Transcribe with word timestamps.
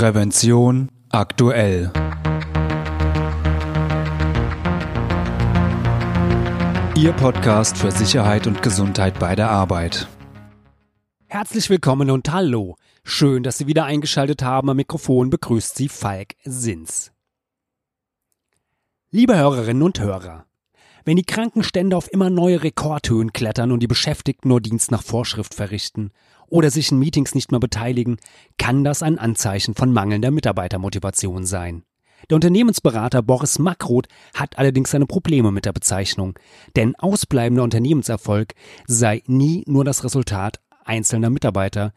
Prävention 0.00 0.88
aktuell. 1.10 1.92
Ihr 6.96 7.12
Podcast 7.12 7.76
für 7.76 7.90
Sicherheit 7.90 8.46
und 8.46 8.62
Gesundheit 8.62 9.18
bei 9.18 9.36
der 9.36 9.50
Arbeit. 9.50 10.08
Herzlich 11.26 11.68
willkommen 11.68 12.10
und 12.10 12.32
hallo. 12.32 12.76
Schön, 13.04 13.42
dass 13.42 13.58
Sie 13.58 13.66
wieder 13.66 13.84
eingeschaltet 13.84 14.42
haben. 14.42 14.70
Am 14.70 14.78
Mikrofon 14.78 15.28
begrüßt 15.28 15.76
Sie 15.76 15.90
Falk 15.90 16.34
Sins. 16.44 17.12
Liebe 19.10 19.36
Hörerinnen 19.36 19.82
und 19.82 20.00
Hörer, 20.00 20.46
wenn 21.04 21.16
die 21.16 21.24
Krankenstände 21.24 21.94
auf 21.94 22.10
immer 22.10 22.30
neue 22.30 22.62
Rekordhöhen 22.62 23.34
klettern 23.34 23.70
und 23.70 23.80
die 23.80 23.86
Beschäftigten 23.86 24.48
nur 24.48 24.62
Dienst 24.62 24.90
nach 24.90 25.02
Vorschrift 25.02 25.52
verrichten 25.52 26.10
oder 26.50 26.70
sich 26.70 26.92
in 26.92 26.98
Meetings 26.98 27.34
nicht 27.34 27.50
mehr 27.50 27.60
beteiligen, 27.60 28.18
kann 28.58 28.84
das 28.84 29.02
ein 29.02 29.18
Anzeichen 29.18 29.74
von 29.74 29.92
mangelnder 29.92 30.30
Mitarbeitermotivation 30.30 31.46
sein. 31.46 31.84
Der 32.28 32.34
Unternehmensberater 32.34 33.22
Boris 33.22 33.58
Makroth 33.58 34.08
hat 34.34 34.58
allerdings 34.58 34.90
seine 34.90 35.06
Probleme 35.06 35.50
mit 35.50 35.64
der 35.64 35.72
Bezeichnung, 35.72 36.38
denn 36.76 36.94
ausbleibender 36.96 37.62
Unternehmenserfolg 37.62 38.54
sei 38.86 39.22
nie 39.26 39.64
nur 39.66 39.84
das 39.84 40.04
Resultat 40.04 40.60
einzelner 40.84 41.30
Mitarbeiter, 41.30 41.92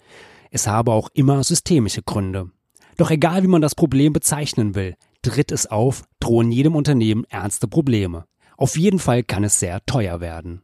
es 0.51 0.67
habe 0.67 0.91
auch 0.91 1.09
immer 1.13 1.43
systemische 1.43 2.03
Gründe. 2.03 2.51
Doch 2.97 3.09
egal 3.09 3.43
wie 3.43 3.47
man 3.47 3.61
das 3.61 3.75
Problem 3.75 4.13
bezeichnen 4.13 4.75
will, 4.75 4.95
tritt 5.23 5.51
es 5.51 5.65
auf, 5.65 6.03
drohen 6.19 6.51
jedem 6.51 6.75
Unternehmen 6.75 7.25
ernste 7.29 7.67
Probleme. 7.67 8.25
Auf 8.55 8.77
jeden 8.77 8.99
Fall 8.99 9.23
kann 9.23 9.43
es 9.43 9.59
sehr 9.59 9.83
teuer 9.85 10.21
werden. 10.21 10.61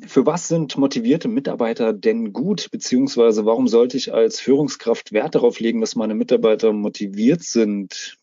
Für 0.00 0.26
was 0.26 0.48
sind 0.48 0.76
motivierte 0.76 1.28
Mitarbeiter 1.28 1.92
denn 1.92 2.32
gut? 2.32 2.70
Beziehungsweise 2.70 3.46
warum 3.46 3.66
sollte 3.66 3.96
ich 3.96 4.12
als 4.12 4.40
Führungskraft 4.40 5.12
Wert 5.12 5.34
darauf 5.34 5.58
legen, 5.58 5.80
dass 5.80 5.96
meine 5.96 6.14
Mitarbeiter 6.14 6.72
motiviert 6.72 7.42
sind? 7.42 8.16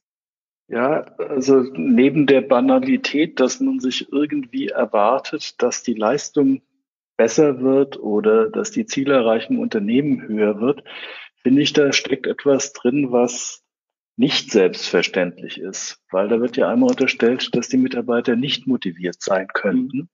Ja, 0.67 1.01
also 1.17 1.61
neben 1.73 2.27
der 2.27 2.41
Banalität, 2.41 3.39
dass 3.39 3.59
man 3.59 3.79
sich 3.79 4.11
irgendwie 4.11 4.67
erwartet, 4.67 5.61
dass 5.61 5.83
die 5.83 5.93
Leistung 5.93 6.61
besser 7.17 7.61
wird 7.61 7.99
oder 7.99 8.49
dass 8.49 8.71
die 8.71 8.85
Zielerreichung 8.85 9.59
Unternehmen 9.59 10.27
höher 10.27 10.61
wird, 10.61 10.83
finde 11.41 11.61
ich, 11.61 11.73
da 11.73 11.91
steckt 11.91 12.27
etwas 12.27 12.73
drin, 12.73 13.11
was 13.11 13.63
nicht 14.15 14.51
selbstverständlich 14.51 15.59
ist, 15.59 15.99
weil 16.11 16.27
da 16.27 16.39
wird 16.39 16.55
ja 16.55 16.69
einmal 16.69 16.91
unterstellt, 16.91 17.49
dass 17.55 17.67
die 17.67 17.77
Mitarbeiter 17.77 18.35
nicht 18.35 18.67
motiviert 18.67 19.21
sein 19.21 19.47
könnten. 19.47 20.09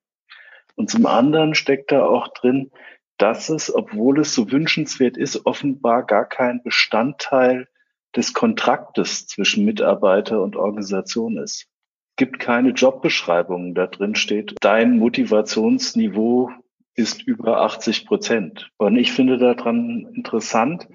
Und 0.80 0.90
zum 0.90 1.06
anderen 1.08 1.56
steckt 1.56 1.92
da 1.92 2.06
auch 2.06 2.30
drin, 2.30 2.72
dass 3.18 3.50
es, 3.50 3.76
obwohl 3.76 4.22
es 4.22 4.34
so 4.34 4.50
wünschenswert 4.50 5.18
ist, 5.18 5.46
offenbar 5.46 6.06
gar 6.06 6.24
kein 6.24 6.64
Bestandteil 6.64 7.68
des 8.16 8.34
Kontraktes 8.34 9.28
zwischen 9.28 9.66
Mitarbeiter 9.66 10.42
und 10.42 10.56
Organisation 10.56 11.38
ist. 11.38 11.68
Es 12.12 12.16
gibt 12.16 12.40
keine 12.40 12.70
Jobbeschreibung, 12.70 13.76
da 13.76 13.88
drin 13.88 14.16
steht, 14.16 14.56
dein 14.62 14.98
Motivationsniveau 15.00 16.50
ist 16.96 17.24
über 17.24 17.60
80 17.60 18.06
Prozent. 18.06 18.72
Und 18.78 18.96
ich 18.96 19.12
finde 19.12 19.38
daran 19.38 20.08
interessant, 20.16 20.88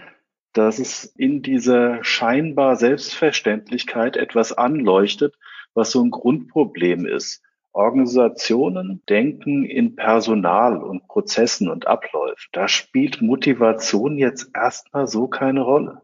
dass 0.54 0.78
es 0.78 1.04
in 1.04 1.42
dieser 1.42 2.02
scheinbar 2.02 2.76
Selbstverständlichkeit 2.76 4.16
etwas 4.16 4.54
anleuchtet, 4.54 5.36
was 5.74 5.90
so 5.90 6.02
ein 6.02 6.10
Grundproblem 6.10 7.04
ist. 7.04 7.42
Organisationen 7.74 9.02
denken 9.08 9.64
in 9.64 9.96
Personal 9.96 10.76
und 10.76 11.08
Prozessen 11.08 11.68
und 11.68 11.86
Abläufen. 11.86 12.48
Da 12.52 12.68
spielt 12.68 13.20
Motivation 13.20 14.16
jetzt 14.16 14.50
erstmal 14.54 15.08
so 15.08 15.26
keine 15.26 15.62
Rolle. 15.62 16.00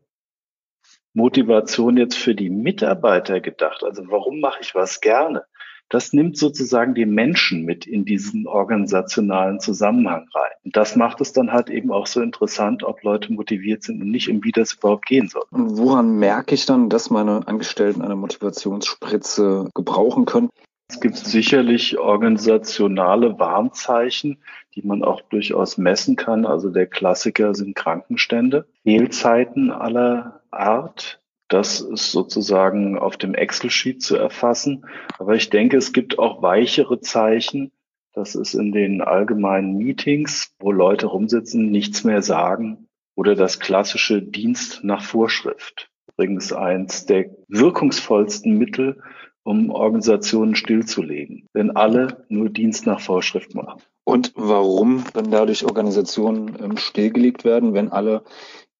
Motivation 1.14 1.96
jetzt 1.96 2.16
für 2.16 2.34
die 2.34 2.50
Mitarbeiter 2.50 3.40
gedacht. 3.40 3.84
Also 3.84 4.02
warum 4.08 4.40
mache 4.40 4.60
ich 4.60 4.74
was 4.74 5.00
gerne? 5.00 5.44
Das 5.88 6.12
nimmt 6.12 6.36
sozusagen 6.36 6.94
die 6.94 7.06
Menschen 7.06 7.64
mit 7.64 7.84
in 7.84 8.04
diesen 8.04 8.46
organisationalen 8.46 9.58
Zusammenhang 9.58 10.28
rein. 10.32 10.52
Und 10.64 10.76
das 10.76 10.94
macht 10.94 11.20
es 11.20 11.32
dann 11.32 11.52
halt 11.52 11.68
eben 11.68 11.90
auch 11.90 12.06
so 12.06 12.20
interessant, 12.20 12.84
ob 12.84 13.02
Leute 13.02 13.32
motiviert 13.32 13.82
sind 13.82 14.00
und 14.00 14.08
nicht, 14.08 14.28
um 14.28 14.44
wie 14.44 14.52
das 14.52 14.74
überhaupt 14.74 15.06
gehen 15.06 15.28
soll. 15.28 15.42
Woran 15.50 16.16
merke 16.16 16.54
ich 16.54 16.64
dann, 16.64 16.90
dass 16.90 17.10
meine 17.10 17.46
Angestellten 17.48 18.02
eine 18.02 18.14
Motivationsspritze 18.14 19.68
gebrauchen 19.74 20.26
können? 20.26 20.50
Es 20.90 20.98
gibt 20.98 21.18
sicherlich 21.18 21.98
organisationale 21.98 23.38
Warnzeichen, 23.38 24.38
die 24.74 24.82
man 24.82 25.04
auch 25.04 25.20
durchaus 25.20 25.78
messen 25.78 26.16
kann. 26.16 26.44
Also 26.44 26.68
der 26.68 26.88
Klassiker 26.88 27.54
sind 27.54 27.76
Krankenstände, 27.76 28.66
Fehlzeiten 28.82 29.70
aller 29.70 30.42
Art. 30.50 31.22
Das 31.46 31.80
ist 31.80 32.10
sozusagen 32.10 32.98
auf 32.98 33.16
dem 33.16 33.34
Excel-Sheet 33.34 34.02
zu 34.02 34.16
erfassen. 34.16 34.84
Aber 35.16 35.36
ich 35.36 35.48
denke, 35.48 35.76
es 35.76 35.92
gibt 35.92 36.18
auch 36.18 36.42
weichere 36.42 37.00
Zeichen. 37.00 37.70
Das 38.12 38.34
ist 38.34 38.54
in 38.54 38.72
den 38.72 39.00
allgemeinen 39.00 39.76
Meetings, 39.76 40.56
wo 40.58 40.72
Leute 40.72 41.06
rumsitzen, 41.06 41.70
nichts 41.70 42.02
mehr 42.02 42.20
sagen. 42.20 42.88
Oder 43.14 43.36
das 43.36 43.60
klassische 43.60 44.22
Dienst 44.22 44.82
nach 44.82 45.04
Vorschrift. 45.04 45.88
Übrigens 46.08 46.52
eins 46.52 47.06
der 47.06 47.30
wirkungsvollsten 47.46 48.58
Mittel, 48.58 49.00
um 49.42 49.70
Organisationen 49.70 50.54
stillzulegen, 50.54 51.48
wenn 51.52 51.70
alle 51.70 52.24
nur 52.28 52.50
Dienst 52.50 52.86
nach 52.86 53.00
Vorschrift 53.00 53.54
machen. 53.54 53.80
Und 54.04 54.32
warum 54.34 55.04
dann 55.14 55.30
dadurch 55.30 55.64
Organisationen 55.64 56.76
stillgelegt 56.78 57.44
werden, 57.44 57.74
wenn 57.74 57.92
alle 57.92 58.22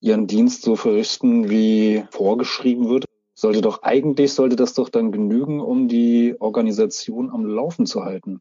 ihren 0.00 0.26
Dienst 0.26 0.62
so 0.62 0.76
verrichten, 0.76 1.50
wie 1.50 2.04
vorgeschrieben 2.10 2.88
wird? 2.88 3.04
Sollte 3.34 3.62
doch 3.62 3.82
eigentlich, 3.82 4.32
sollte 4.32 4.56
das 4.56 4.74
doch 4.74 4.88
dann 4.88 5.12
genügen, 5.12 5.60
um 5.60 5.88
die 5.88 6.34
Organisation 6.40 7.30
am 7.30 7.46
Laufen 7.46 7.86
zu 7.86 8.04
halten. 8.04 8.40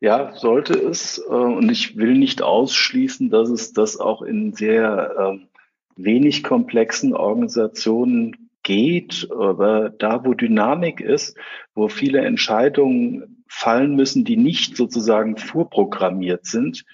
Ja, 0.00 0.34
sollte 0.34 0.74
es. 0.74 1.18
Äh, 1.18 1.32
und 1.32 1.70
ich 1.70 1.96
will 1.96 2.18
nicht 2.18 2.42
ausschließen, 2.42 3.30
dass 3.30 3.50
es 3.50 3.72
das 3.72 3.98
auch 3.98 4.22
in 4.22 4.52
sehr 4.52 5.14
ähm, 5.18 5.48
wenig 5.96 6.42
komplexen 6.42 7.14
Organisationen 7.14 8.49
geht, 8.62 9.28
aber 9.30 9.90
da, 9.90 10.24
wo 10.24 10.34
Dynamik 10.34 11.00
ist, 11.00 11.36
wo 11.74 11.88
viele 11.88 12.20
Entscheidungen 12.20 13.44
fallen 13.48 13.96
müssen, 13.96 14.24
die 14.24 14.36
nicht 14.36 14.76
sozusagen 14.76 15.36
vorprogrammiert 15.36 16.46
sind, 16.46 16.84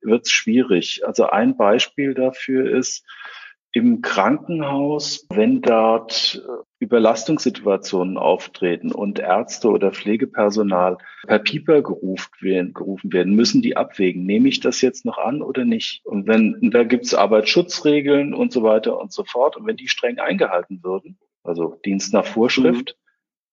wird 0.00 0.26
es 0.26 0.30
schwierig. 0.30 1.02
Also 1.06 1.28
ein 1.28 1.56
Beispiel 1.56 2.14
dafür 2.14 2.70
ist, 2.70 3.04
im 3.72 4.00
Krankenhaus, 4.00 5.26
wenn 5.28 5.60
dort 5.60 6.42
Überlastungssituationen 6.78 8.18
auftreten 8.18 8.92
und 8.92 9.18
Ärzte 9.18 9.70
oder 9.70 9.92
Pflegepersonal 9.92 10.98
per 11.26 11.38
Pieper 11.38 11.82
gerufen 11.82 13.12
werden, 13.12 13.34
müssen 13.34 13.62
die 13.62 13.76
abwägen, 13.76 14.26
nehme 14.26 14.48
ich 14.48 14.60
das 14.60 14.82
jetzt 14.82 15.04
noch 15.06 15.16
an 15.16 15.40
oder 15.40 15.64
nicht? 15.64 16.04
Und 16.04 16.26
wenn, 16.26 16.70
da 16.70 16.84
gibt 16.84 17.06
es 17.06 17.14
Arbeitsschutzregeln 17.14 18.34
und 18.34 18.52
so 18.52 18.62
weiter 18.62 19.00
und 19.00 19.12
so 19.12 19.24
fort. 19.24 19.56
Und 19.56 19.66
wenn 19.66 19.76
die 19.76 19.88
streng 19.88 20.18
eingehalten 20.18 20.82
würden, 20.82 21.18
also 21.42 21.80
Dienst 21.84 22.12
nach 22.12 22.26
Vorschrift, 22.26 22.96
mhm. 22.98 23.02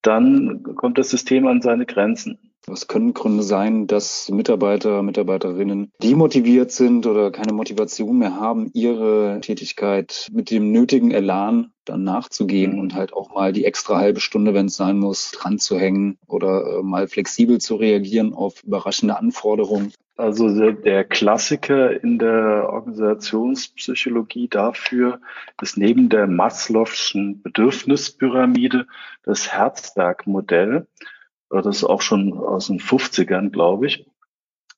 dann 0.02 0.64
kommt 0.76 0.98
das 0.98 1.10
System 1.10 1.48
an 1.48 1.62
seine 1.62 1.86
Grenzen. 1.86 2.53
Was 2.66 2.88
können 2.88 3.14
Gründe 3.14 3.44
sein, 3.44 3.88
dass 3.88 4.30
Mitarbeiter, 4.30 5.04
Mitarbeiterinnen 5.04 5.92
demotiviert 6.02 6.72
sind 6.72 7.06
oder 7.06 7.30
keine 7.30 7.52
Motivation 7.52 8.18
mehr 8.18 8.40
haben, 8.40 8.72
ihre 8.74 9.40
Tätigkeit 9.42 10.30
mit 10.32 10.50
dem 10.50 10.72
nötigen 10.72 11.12
Elan 11.12 11.72
dann 11.84 12.06
nachzugehen 12.06 12.80
und 12.80 12.96
halt 12.96 13.14
auch 13.14 13.34
mal 13.34 13.52
die 13.52 13.66
extra 13.66 13.98
halbe 13.98 14.22
Stunde, 14.22 14.54
wenn 14.54 14.68
es 14.68 14.78
sein 14.78 14.98
muss, 14.98 15.32
dran 15.32 15.60
zu 15.60 15.78
hängen 15.78 16.18
oder 16.28 16.80
äh, 16.80 16.84
mal 16.84 17.08
flexibel 17.10 17.60
zu 17.60 17.76
reagieren 17.76 18.34
auf 18.34 18.64
überraschende 18.64 19.18
Anforderungen? 19.18 19.92
Also 20.16 20.72
der 20.72 21.04
Klassiker 21.04 22.02
in 22.04 22.20
der 22.20 22.70
Organisationspsychologie 22.70 24.48
dafür 24.48 25.20
ist 25.62 25.76
neben 25.76 26.08
der 26.08 26.28
Maslow'schen 26.28 27.42
Bedürfnispyramide 27.42 28.86
das 29.24 29.52
Herzberg-Modell. 29.52 30.88
Das 31.62 31.78
ist 31.78 31.84
auch 31.84 32.02
schon 32.02 32.34
aus 32.34 32.68
den 32.68 32.80
50ern, 32.80 33.52
glaube 33.52 33.88
ich. 33.88 34.08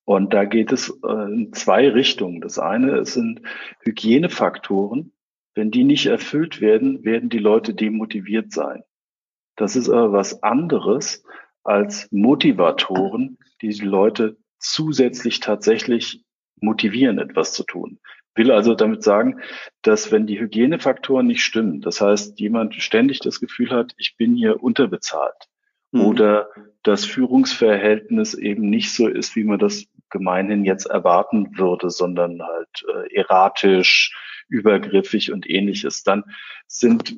Und 0.03 0.33
da 0.33 0.45
geht 0.45 0.71
es 0.71 0.89
äh, 1.03 1.33
in 1.33 1.53
zwei 1.53 1.89
Richtungen. 1.89 2.41
Das 2.41 2.59
eine 2.59 3.05
sind 3.05 3.41
Hygienefaktoren. 3.79 5.13
Wenn 5.55 5.71
die 5.71 5.83
nicht 5.83 6.05
erfüllt 6.05 6.61
werden, 6.61 7.03
werden 7.05 7.29
die 7.29 7.39
Leute 7.39 7.73
demotiviert 7.73 8.51
sein. 8.51 8.83
Das 9.55 9.75
ist 9.75 9.89
aber 9.89 10.11
was 10.11 10.43
anderes 10.43 11.23
als 11.63 12.11
Motivatoren, 12.11 13.39
die 13.61 13.69
die 13.69 13.85
Leute 13.85 14.37
zusätzlich 14.59 15.39
tatsächlich 15.39 16.25
motivieren, 16.59 17.19
etwas 17.19 17.53
zu 17.53 17.63
tun. 17.63 17.99
Will 18.35 18.51
also 18.51 18.75
damit 18.75 19.01
sagen, 19.01 19.39
dass 19.81 20.11
wenn 20.11 20.27
die 20.27 20.39
Hygienefaktoren 20.39 21.25
nicht 21.25 21.41
stimmen, 21.41 21.79
das 21.79 22.01
heißt, 22.01 22.37
jemand 22.37 22.75
ständig 22.75 23.19
das 23.19 23.39
Gefühl 23.39 23.71
hat, 23.71 23.93
ich 23.97 24.17
bin 24.17 24.35
hier 24.35 24.61
unterbezahlt, 24.61 25.47
mhm. 25.91 26.01
oder 26.01 26.49
das 26.83 27.05
Führungsverhältnis 27.05 28.33
eben 28.33 28.69
nicht 28.69 28.93
so 28.93 29.07
ist, 29.07 29.35
wie 29.35 29.43
man 29.43 29.59
das 29.59 29.85
gemeinhin 30.09 30.65
jetzt 30.65 30.85
erwarten 30.85 31.57
würde, 31.57 31.89
sondern 31.89 32.41
halt 32.41 32.85
äh, 32.87 33.15
erratisch, 33.15 34.15
übergriffig 34.47 35.31
und 35.31 35.49
ähnliches, 35.49 36.03
dann 36.03 36.23
sind, 36.67 37.17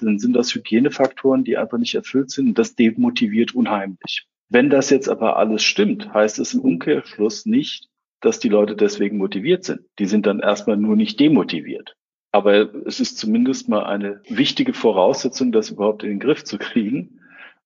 dann 0.00 0.18
sind 0.18 0.34
das 0.34 0.54
Hygienefaktoren, 0.54 1.44
die 1.44 1.56
einfach 1.56 1.78
nicht 1.78 1.94
erfüllt 1.94 2.30
sind 2.30 2.58
das 2.58 2.74
demotiviert 2.74 3.54
unheimlich. 3.54 4.26
Wenn 4.48 4.70
das 4.70 4.90
jetzt 4.90 5.08
aber 5.08 5.36
alles 5.36 5.62
stimmt, 5.62 6.12
heißt 6.12 6.38
es 6.38 6.54
im 6.54 6.60
Umkehrschluss 6.60 7.46
nicht, 7.46 7.88
dass 8.20 8.38
die 8.38 8.48
Leute 8.48 8.76
deswegen 8.76 9.16
motiviert 9.16 9.64
sind. 9.64 9.80
Die 9.98 10.06
sind 10.06 10.26
dann 10.26 10.40
erstmal 10.40 10.76
nur 10.76 10.96
nicht 10.96 11.18
demotiviert. 11.20 11.96
Aber 12.32 12.74
es 12.86 13.00
ist 13.00 13.18
zumindest 13.18 13.68
mal 13.68 13.84
eine 13.84 14.22
wichtige 14.28 14.72
Voraussetzung, 14.72 15.52
das 15.52 15.70
überhaupt 15.70 16.02
in 16.02 16.10
den 16.10 16.20
Griff 16.20 16.44
zu 16.44 16.58
kriegen, 16.58 17.19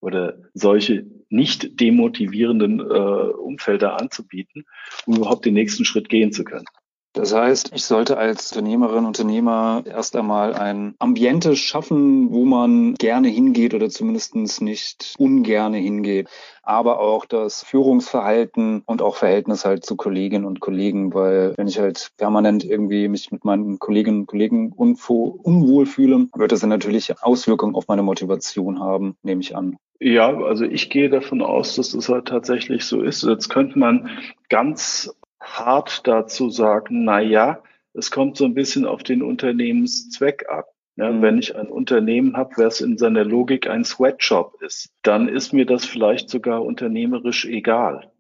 oder 0.05 0.37
solche 0.53 1.06
nicht 1.31 1.81
demotivierenden 1.81 2.79
äh, 2.79 2.83
Umfelder 2.83 3.99
anzubieten, 3.99 4.65
um 5.06 5.17
überhaupt 5.17 5.47
den 5.47 5.55
nächsten 5.55 5.85
Schritt 5.85 6.11
gehen 6.11 6.31
zu 6.31 6.45
können. 6.45 6.67
Das 7.15 7.33
heißt, 7.33 7.71
ich 7.73 7.85
sollte 7.85 8.19
als 8.19 8.51
Unternehmerin, 8.51 9.05
Unternehmer 9.05 9.85
erst 9.87 10.17
einmal 10.17 10.53
ein 10.53 10.97
Ambiente 10.99 11.55
schaffen, 11.55 12.33
wo 12.33 12.45
man 12.45 12.95
gerne 12.95 13.29
hingeht 13.29 13.73
oder 13.73 13.89
zumindest 13.89 14.35
nicht 14.61 15.15
ungerne 15.17 15.79
hingeht. 15.79 16.29
Aber 16.65 16.99
auch 16.99 17.25
das 17.25 17.63
Führungsverhalten 17.63 18.83
und 18.85 19.01
auch 19.01 19.15
Verhältnis 19.15 19.65
halt 19.65 19.87
zu 19.87 19.95
Kolleginnen 19.95 20.45
und 20.45 20.59
Kollegen, 20.59 21.15
weil 21.15 21.55
wenn 21.57 21.69
ich 21.69 21.79
halt 21.79 22.11
permanent 22.17 22.65
irgendwie 22.65 23.07
mich 23.07 23.31
mit 23.31 23.45
meinen 23.45 23.79
Kolleginnen 23.79 24.21
und 24.21 24.27
Kollegen 24.27 24.73
unwohl 24.73 25.87
fühle, 25.87 26.27
wird 26.35 26.51
das 26.51 26.61
dann 26.61 26.71
natürlich 26.71 27.15
Auswirkungen 27.23 27.77
auf 27.77 27.87
meine 27.87 28.03
Motivation 28.03 28.81
haben, 28.81 29.17
nehme 29.23 29.41
ich 29.41 29.55
an. 29.55 29.77
Ja, 30.01 30.37
also 30.37 30.65
ich 30.65 30.91
gehe 30.91 31.09
davon 31.09 31.43
aus, 31.43 31.77
dass 31.77 31.95
es 31.95 32.09
halt 32.09 32.27
tatsächlich 32.27 32.85
so 32.85 33.03
ist. 33.03 33.23
Jetzt 33.23 33.49
könnte 33.51 33.79
man 33.79 34.11
ganz 34.49 35.15
hart 35.44 36.06
dazu 36.06 36.50
sagen, 36.50 37.05
na 37.05 37.20
ja, 37.20 37.62
es 37.93 38.11
kommt 38.11 38.37
so 38.37 38.44
ein 38.44 38.55
bisschen 38.55 38.87
auf 38.87 39.02
den 39.02 39.23
Unternehmenszweck 39.23 40.49
ab. 40.49 40.67
Ja, 40.96 41.11
mhm. 41.11 41.23
Wenn 41.23 41.38
ich 41.38 41.56
ein 41.56 41.69
Unternehmen 41.69 42.37
habe, 42.37 42.55
was 42.56 42.81
in 42.81 42.99
seiner 42.99 43.25
Logik 43.25 43.69
ein 43.69 43.85
Sweatshop 43.85 44.61
ist, 44.62 44.93
dann 45.02 45.29
ist 45.29 45.52
mir 45.52 45.67
das 45.67 45.85
vielleicht 45.85 46.31
sogar 46.31 46.64
unternehmerisch 46.64 47.44
egal. 47.46 48.11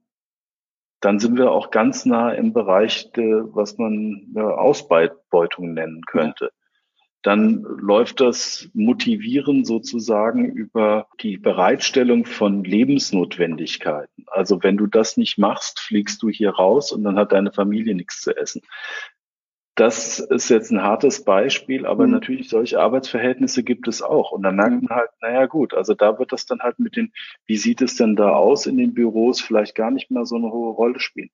Dann 1.00 1.18
sind 1.18 1.36
wir 1.36 1.50
auch 1.50 1.70
ganz 1.70 2.06
nah 2.06 2.32
im 2.32 2.52
Bereich, 2.52 3.12
de, 3.12 3.44
was 3.52 3.78
man 3.78 4.32
ja, 4.34 4.48
Ausbeutung 4.48 5.74
nennen 5.74 6.02
könnte. 6.06 6.46
Ja 6.46 6.63
dann 7.24 7.62
läuft 7.62 8.20
das 8.20 8.68
Motivieren 8.74 9.64
sozusagen 9.64 10.44
über 10.44 11.08
die 11.20 11.38
Bereitstellung 11.38 12.26
von 12.26 12.62
Lebensnotwendigkeiten. 12.62 14.26
Also 14.26 14.62
wenn 14.62 14.76
du 14.76 14.86
das 14.86 15.16
nicht 15.16 15.38
machst, 15.38 15.80
fliegst 15.80 16.22
du 16.22 16.28
hier 16.28 16.50
raus 16.50 16.92
und 16.92 17.02
dann 17.02 17.16
hat 17.16 17.32
deine 17.32 17.50
Familie 17.50 17.94
nichts 17.94 18.20
zu 18.20 18.36
essen. 18.36 18.60
Das 19.74 20.18
ist 20.20 20.50
jetzt 20.50 20.70
ein 20.70 20.82
hartes 20.82 21.24
Beispiel, 21.24 21.86
aber 21.86 22.06
mhm. 22.06 22.12
natürlich 22.12 22.50
solche 22.50 22.78
Arbeitsverhältnisse 22.78 23.64
gibt 23.64 23.88
es 23.88 24.02
auch. 24.02 24.30
Und 24.30 24.42
da 24.42 24.52
merkt 24.52 24.82
man 24.82 24.94
halt, 24.96 25.10
naja 25.22 25.46
gut, 25.46 25.72
also 25.72 25.94
da 25.94 26.18
wird 26.18 26.30
das 26.30 26.44
dann 26.44 26.60
halt 26.60 26.78
mit 26.78 26.94
den, 26.94 27.10
wie 27.46 27.56
sieht 27.56 27.80
es 27.80 27.96
denn 27.96 28.16
da 28.16 28.34
aus 28.34 28.66
in 28.66 28.76
den 28.76 28.92
Büros, 28.92 29.40
vielleicht 29.40 29.74
gar 29.74 29.90
nicht 29.90 30.10
mehr 30.10 30.26
so 30.26 30.36
eine 30.36 30.52
hohe 30.52 30.74
Rolle 30.74 31.00
spielen. 31.00 31.30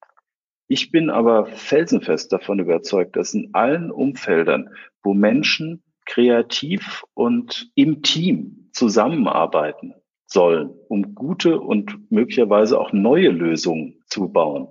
Ich 0.71 0.89
bin 0.89 1.09
aber 1.09 1.47
felsenfest 1.47 2.31
davon 2.31 2.59
überzeugt, 2.59 3.17
dass 3.17 3.33
in 3.33 3.49
allen 3.51 3.91
Umfeldern, 3.91 4.69
wo 5.03 5.13
Menschen 5.13 5.83
kreativ 6.05 7.03
und 7.13 7.69
im 7.75 8.03
Team 8.03 8.69
zusammenarbeiten 8.71 9.95
sollen, 10.27 10.69
um 10.87 11.13
gute 11.13 11.59
und 11.59 12.09
möglicherweise 12.09 12.79
auch 12.79 12.93
neue 12.93 13.31
Lösungen 13.31 14.01
zu 14.05 14.29
bauen, 14.29 14.69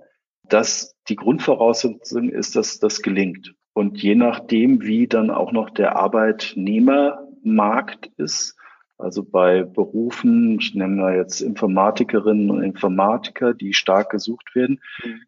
dass 0.49 0.95
die 1.07 1.15
Grundvoraussetzung 1.15 2.29
ist, 2.29 2.55
dass 2.55 2.79
das 2.79 3.03
gelingt. 3.03 3.53
Und 3.73 4.01
je 4.01 4.15
nachdem, 4.15 4.81
wie 4.81 5.05
dann 5.05 5.29
auch 5.29 5.51
noch 5.51 5.69
der 5.69 5.97
Arbeitnehmermarkt 5.97 8.07
ist, 8.17 8.57
also 8.97 9.23
bei 9.23 9.61
Berufen, 9.61 10.57
ich 10.59 10.73
nenne 10.73 10.95
mal 10.95 11.15
jetzt 11.15 11.41
Informatikerinnen 11.41 12.49
und 12.49 12.63
Informatiker, 12.63 13.53
die 13.53 13.73
stark 13.73 14.09
gesucht 14.09 14.55
werden, 14.55 14.81
mhm 15.03 15.21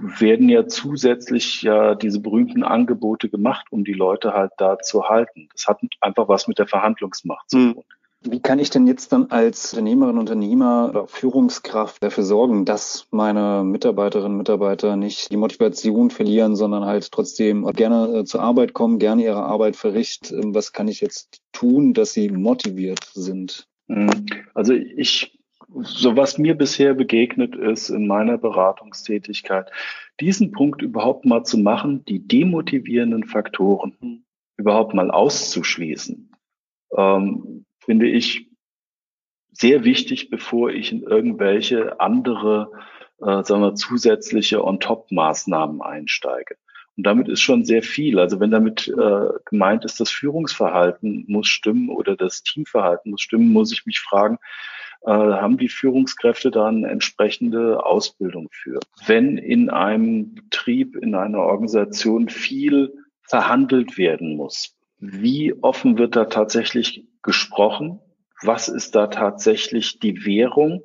werden 0.00 0.48
ja 0.48 0.66
zusätzlich 0.66 1.62
ja 1.62 1.94
diese 1.94 2.20
berühmten 2.20 2.62
Angebote 2.62 3.28
gemacht, 3.28 3.66
um 3.70 3.84
die 3.84 3.92
Leute 3.92 4.32
halt 4.32 4.52
da 4.58 4.78
zu 4.78 5.08
halten. 5.08 5.48
Das 5.52 5.66
hat 5.66 5.80
einfach 6.00 6.28
was 6.28 6.48
mit 6.48 6.58
der 6.58 6.66
Verhandlungsmacht 6.66 7.50
zu 7.50 7.58
hm. 7.58 7.74
tun. 7.74 7.84
Wie 8.22 8.40
kann 8.40 8.58
ich 8.58 8.68
denn 8.68 8.86
jetzt 8.86 9.12
dann 9.12 9.30
als 9.30 9.72
Unternehmerin, 9.72 10.18
Unternehmer 10.18 10.90
oder 10.90 11.08
Führungskraft 11.08 12.02
dafür 12.02 12.22
sorgen, 12.22 12.66
dass 12.66 13.06
meine 13.10 13.64
Mitarbeiterinnen 13.64 14.32
und 14.32 14.38
Mitarbeiter 14.38 14.96
nicht 14.96 15.32
die 15.32 15.38
Motivation 15.38 16.10
verlieren, 16.10 16.54
sondern 16.54 16.84
halt 16.84 17.10
trotzdem 17.12 17.64
gerne 17.72 18.18
äh, 18.18 18.24
zur 18.24 18.42
Arbeit 18.42 18.74
kommen, 18.74 18.98
gerne 18.98 19.24
ihre 19.24 19.42
Arbeit 19.42 19.76
verrichten? 19.76 20.42
Ähm, 20.42 20.54
was 20.54 20.74
kann 20.74 20.86
ich 20.86 21.00
jetzt 21.00 21.40
tun, 21.52 21.94
dass 21.94 22.12
sie 22.12 22.28
motiviert 22.28 23.10
sind? 23.14 23.66
Hm. 23.88 24.26
Also 24.52 24.74
ich 24.74 25.39
so 25.82 26.16
was 26.16 26.38
mir 26.38 26.54
bisher 26.54 26.94
begegnet 26.94 27.54
ist 27.54 27.90
in 27.90 28.06
meiner 28.06 28.38
Beratungstätigkeit, 28.38 29.70
diesen 30.20 30.52
Punkt 30.52 30.82
überhaupt 30.82 31.24
mal 31.24 31.44
zu 31.44 31.58
machen, 31.58 32.04
die 32.04 32.26
demotivierenden 32.26 33.24
Faktoren 33.24 34.24
überhaupt 34.56 34.94
mal 34.94 35.10
auszuschließen, 35.10 36.32
ähm, 36.96 37.64
finde 37.78 38.08
ich 38.08 38.48
sehr 39.52 39.84
wichtig, 39.84 40.30
bevor 40.30 40.70
ich 40.70 40.92
in 40.92 41.02
irgendwelche 41.02 42.00
andere, 42.00 42.70
äh, 43.18 43.42
sagen 43.42 43.62
wir, 43.62 43.74
zusätzliche 43.74 44.64
On-Top-Maßnahmen 44.64 45.82
einsteige. 45.82 46.56
Und 46.96 47.06
damit 47.06 47.28
ist 47.28 47.40
schon 47.40 47.64
sehr 47.64 47.82
viel. 47.82 48.18
Also 48.18 48.40
wenn 48.40 48.50
damit 48.50 48.88
äh, 48.88 49.28
gemeint 49.46 49.84
ist, 49.84 50.00
das 50.00 50.10
Führungsverhalten 50.10 51.24
muss 51.28 51.46
stimmen 51.46 51.88
oder 51.88 52.16
das 52.16 52.42
Teamverhalten 52.42 53.10
muss 53.10 53.22
stimmen, 53.22 53.52
muss 53.52 53.72
ich 53.72 53.86
mich 53.86 54.00
fragen, 54.00 54.38
äh, 55.02 55.10
haben 55.10 55.58
die 55.58 55.68
Führungskräfte 55.68 56.50
dann 56.50 56.84
entsprechende 56.84 57.84
Ausbildung 57.84 58.48
für. 58.50 58.80
Wenn 59.06 59.38
in 59.38 59.70
einem 59.70 60.34
Betrieb, 60.34 60.96
in 60.96 61.14
einer 61.14 61.40
Organisation 61.40 62.28
viel 62.28 62.92
verhandelt 63.22 63.96
werden 63.96 64.36
muss, 64.36 64.76
wie 64.98 65.54
offen 65.62 65.96
wird 65.96 66.16
da 66.16 66.26
tatsächlich 66.26 67.06
gesprochen? 67.22 68.00
Was 68.42 68.68
ist 68.68 68.94
da 68.94 69.06
tatsächlich 69.06 69.98
die 69.98 70.24
Währung? 70.24 70.84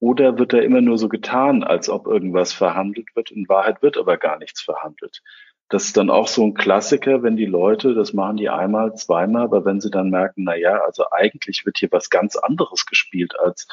Oder 0.00 0.38
wird 0.38 0.52
da 0.52 0.58
immer 0.58 0.80
nur 0.80 0.96
so 0.96 1.08
getan, 1.08 1.64
als 1.64 1.88
ob 1.88 2.06
irgendwas 2.06 2.52
verhandelt 2.52 3.08
wird? 3.16 3.32
In 3.32 3.48
Wahrheit 3.48 3.82
wird 3.82 3.98
aber 3.98 4.16
gar 4.16 4.38
nichts 4.38 4.60
verhandelt 4.60 5.22
das 5.68 5.84
ist 5.84 5.96
dann 5.96 6.10
auch 6.10 6.28
so 6.28 6.44
ein 6.44 6.54
Klassiker, 6.54 7.22
wenn 7.22 7.36
die 7.36 7.46
Leute, 7.46 7.94
das 7.94 8.14
machen 8.14 8.38
die 8.38 8.48
einmal, 8.48 8.94
zweimal, 8.94 9.42
aber 9.42 9.64
wenn 9.64 9.80
sie 9.80 9.90
dann 9.90 10.10
merken, 10.10 10.44
na 10.44 10.56
ja, 10.56 10.80
also 10.80 11.04
eigentlich 11.10 11.66
wird 11.66 11.78
hier 11.78 11.92
was 11.92 12.08
ganz 12.08 12.36
anderes 12.36 12.86
gespielt, 12.86 13.38
als 13.38 13.68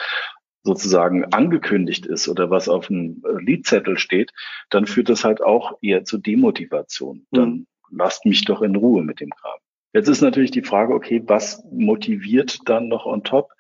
sozusagen 0.63 1.25
angekündigt 1.25 2.05
ist 2.05 2.27
oder 2.27 2.49
was 2.49 2.67
auf 2.67 2.87
dem 2.87 3.23
äh, 3.23 3.41
Liedzettel 3.41 3.97
steht, 3.97 4.33
dann 4.69 4.87
führt 4.87 5.09
das 5.09 5.23
halt 5.23 5.41
auch 5.41 5.77
eher 5.81 6.03
zu 6.03 6.17
Demotivation. 6.17 7.27
Dann 7.31 7.49
mhm. 7.49 7.67
lasst 7.91 8.25
mich 8.25 8.43
doch 8.45 8.61
in 8.61 8.75
Ruhe 8.75 9.03
mit 9.03 9.19
dem 9.19 9.29
Kram. 9.29 9.59
Jetzt 9.93 10.09
ist 10.09 10.21
natürlich 10.21 10.51
die 10.51 10.63
Frage, 10.63 10.93
okay, 10.93 11.23
was 11.25 11.63
motiviert 11.71 12.59
dann 12.65 12.89
noch 12.89 13.05
on 13.05 13.23
top? 13.23 13.51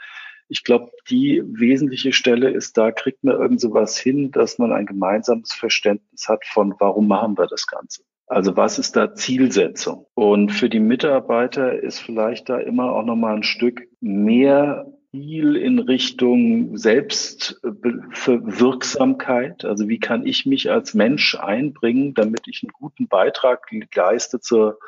Ich 0.49 0.63
glaube, 0.63 0.91
die 1.09 1.41
wesentliche 1.45 2.11
Stelle 2.11 2.49
ist, 2.49 2.77
da 2.77 2.91
kriegt 2.91 3.23
man 3.23 3.39
irgend 3.39 3.61
so 3.61 3.73
was 3.73 3.97
hin, 3.97 4.31
dass 4.31 4.57
man 4.57 4.73
ein 4.73 4.85
gemeinsames 4.85 5.53
Verständnis 5.53 6.27
hat 6.27 6.43
von, 6.45 6.75
warum 6.79 7.07
machen 7.07 7.37
wir 7.37 7.47
das 7.47 7.67
Ganze. 7.67 8.03
Also 8.27 8.57
was 8.57 8.79
ist 8.79 8.95
da 8.95 9.13
Zielsetzung? 9.13 10.07
Und 10.15 10.51
für 10.51 10.67
die 10.69 10.79
Mitarbeiter 10.79 11.79
ist 11.79 11.99
vielleicht 11.99 12.49
da 12.49 12.57
immer 12.57 12.91
auch 12.91 13.05
nochmal 13.05 13.35
ein 13.35 13.43
Stück 13.43 13.87
mehr 14.01 14.91
viel 15.11 15.55
in 15.55 15.77
Richtung 15.79 16.75
Selbstwirksamkeit. 16.77 19.63
Also 19.63 19.87
wie 19.87 19.99
kann 19.99 20.25
ich 20.25 20.45
mich 20.45 20.69
als 20.71 20.93
Mensch 20.93 21.35
einbringen, 21.35 22.13
damit 22.13 22.47
ich 22.47 22.63
einen 22.63 22.73
guten 22.73 23.07
Beitrag 23.07 23.65
leiste 23.93 24.41
zur 24.41 24.79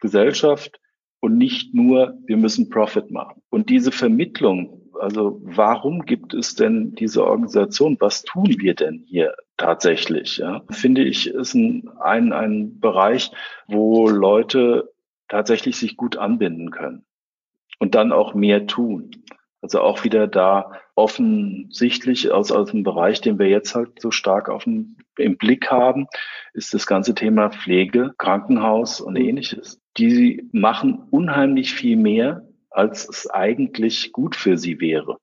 Gesellschaft 0.00 0.78
und 1.20 1.38
nicht 1.38 1.74
nur, 1.74 2.18
wir 2.26 2.36
müssen 2.36 2.68
Profit 2.70 3.10
machen. 3.10 3.42
Und 3.50 3.70
diese 3.70 3.92
Vermittlung, 3.92 4.79
also 5.00 5.40
warum 5.42 6.04
gibt 6.04 6.34
es 6.34 6.54
denn 6.54 6.94
diese 6.94 7.24
Organisation? 7.24 7.96
Was 8.00 8.22
tun 8.22 8.54
wir 8.58 8.74
denn 8.74 9.02
hier 9.06 9.34
tatsächlich? 9.56 10.36
Ja, 10.38 10.62
finde 10.70 11.02
ich, 11.02 11.28
ist 11.28 11.54
ein, 11.54 11.90
ein, 11.98 12.32
ein 12.32 12.80
Bereich, 12.80 13.30
wo 13.66 14.08
Leute 14.08 14.92
tatsächlich 15.28 15.76
sich 15.76 15.96
gut 15.96 16.16
anbinden 16.16 16.70
können 16.70 17.04
und 17.78 17.94
dann 17.94 18.12
auch 18.12 18.34
mehr 18.34 18.66
tun. 18.66 19.10
Also 19.62 19.80
auch 19.80 20.04
wieder 20.04 20.26
da 20.26 20.72
offensichtlich 20.94 22.30
aus, 22.30 22.50
aus 22.50 22.70
dem 22.70 22.82
Bereich, 22.82 23.20
den 23.20 23.38
wir 23.38 23.48
jetzt 23.48 23.74
halt 23.74 24.00
so 24.00 24.10
stark 24.10 24.48
auf 24.48 24.64
dem, 24.64 24.96
im 25.16 25.36
Blick 25.36 25.70
haben, 25.70 26.06
ist 26.54 26.72
das 26.72 26.86
ganze 26.86 27.14
Thema 27.14 27.50
Pflege, 27.50 28.12
Krankenhaus 28.18 29.00
und 29.00 29.16
ähnliches. 29.16 29.80
Die 29.96 30.48
machen 30.52 31.06
unheimlich 31.10 31.74
viel 31.74 31.96
mehr, 31.96 32.46
als 32.70 33.08
es 33.08 33.28
eigentlich 33.28 34.12
gut 34.12 34.36
für 34.36 34.56
sie 34.56 34.80
wäre. 34.80 35.18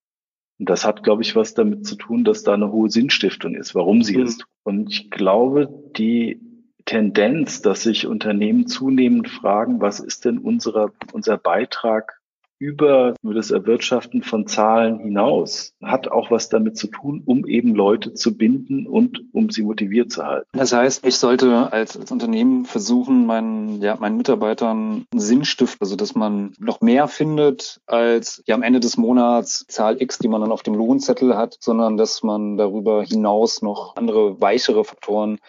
Und 0.59 0.69
das 0.69 0.85
hat, 0.85 1.03
glaube 1.03 1.21
ich, 1.21 1.35
was 1.35 1.53
damit 1.53 1.85
zu 1.85 1.95
tun, 1.95 2.23
dass 2.23 2.43
da 2.43 2.53
eine 2.53 2.71
hohe 2.71 2.89
Sinnstiftung 2.89 3.55
ist, 3.55 3.75
warum 3.75 4.01
sie 4.03 4.17
mhm. 4.17 4.23
es 4.23 4.37
tun. 4.37 4.47
Und 4.63 4.91
ich 4.91 5.11
glaube, 5.11 5.69
die 5.95 6.41
Tendenz, 6.85 7.61
dass 7.61 7.83
sich 7.83 8.07
Unternehmen 8.07 8.67
zunehmend 8.67 9.29
fragen, 9.29 9.81
was 9.81 9.99
ist 9.99 10.25
denn 10.25 10.37
unser, 10.37 10.91
unser 11.11 11.37
Beitrag 11.37 12.19
über 12.59 13.13
nur 13.21 13.33
das 13.33 13.51
Erwirtschaften 13.51 14.23
von 14.23 14.47
Zahlen 14.47 14.99
hinaus 14.99 15.73
hat 15.81 16.07
auch 16.07 16.31
was 16.31 16.49
damit 16.49 16.77
zu 16.77 16.87
tun, 16.87 17.21
um 17.25 17.45
eben 17.45 17.75
Leute 17.75 18.13
zu 18.13 18.37
binden 18.37 18.87
und 18.87 19.23
um 19.33 19.49
sie 19.49 19.63
motiviert 19.63 20.11
zu 20.11 20.25
halten. 20.25 20.47
Das 20.53 20.73
heißt, 20.73 21.05
ich 21.05 21.17
sollte 21.17 21.71
als, 21.71 21.97
als 21.97 22.11
Unternehmen 22.11 22.65
versuchen, 22.65 23.25
meinen, 23.25 23.81
ja, 23.81 23.95
meinen 23.95 24.17
Mitarbeitern 24.17 25.05
einen 25.11 25.19
Sinnstift, 25.19 25.81
also 25.81 25.95
dass 25.95 26.15
man 26.15 26.53
noch 26.59 26.81
mehr 26.81 27.07
findet 27.07 27.79
als 27.85 28.43
ja, 28.47 28.55
am 28.55 28.63
Ende 28.63 28.79
des 28.79 28.97
Monats 28.97 29.65
Zahl 29.67 30.01
X, 30.01 30.17
die 30.17 30.27
man 30.27 30.41
dann 30.41 30.51
auf 30.51 30.63
dem 30.63 30.75
Lohnzettel 30.75 31.37
hat, 31.37 31.57
sondern 31.59 31.97
dass 31.97 32.23
man 32.23 32.57
darüber 32.57 33.03
hinaus 33.03 33.61
noch 33.61 33.95
andere 33.95 34.41
weichere 34.41 34.83
Faktoren 34.83 35.39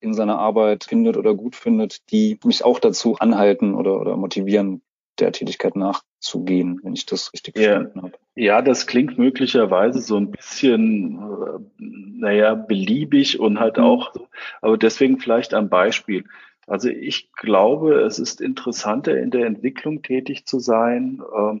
in 0.00 0.14
seiner 0.14 0.38
Arbeit 0.38 0.84
findet 0.84 1.16
oder 1.16 1.34
gut 1.34 1.56
findet, 1.56 2.10
die 2.10 2.38
mich 2.44 2.64
auch 2.64 2.78
dazu 2.78 3.16
anhalten 3.18 3.74
oder, 3.74 4.00
oder 4.00 4.16
motivieren, 4.16 4.82
der 5.18 5.32
Tätigkeit 5.32 5.76
nachzugehen, 6.24 6.80
wenn 6.82 6.94
ich 6.94 7.06
das 7.06 7.32
richtig 7.32 7.56
ja. 7.56 7.62
verstanden 7.62 8.02
habe. 8.02 8.12
Ja, 8.34 8.62
das 8.62 8.86
klingt 8.86 9.18
möglicherweise 9.18 10.00
so 10.00 10.16
ein 10.16 10.30
bisschen, 10.30 11.18
äh, 11.18 11.58
naja, 11.78 12.54
beliebig 12.54 13.38
und 13.38 13.60
halt 13.60 13.76
mhm. 13.76 13.84
auch, 13.84 14.14
aber 14.60 14.78
deswegen 14.78 15.18
vielleicht 15.18 15.54
ein 15.54 15.68
Beispiel. 15.68 16.24
Also 16.66 16.88
ich 16.88 17.30
glaube, 17.32 18.00
es 18.00 18.18
ist 18.18 18.40
interessanter, 18.40 19.18
in 19.18 19.30
der 19.30 19.46
Entwicklung 19.46 20.02
tätig 20.02 20.46
zu 20.46 20.58
sein 20.60 21.22
äh, 21.22 21.60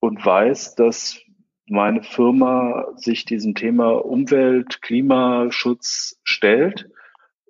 und 0.00 0.24
weiß, 0.24 0.76
dass 0.76 1.20
meine 1.66 2.02
Firma 2.02 2.86
sich 2.96 3.24
diesem 3.24 3.54
Thema 3.54 3.90
Umwelt, 4.04 4.80
Klimaschutz 4.80 6.18
stellt. 6.22 6.88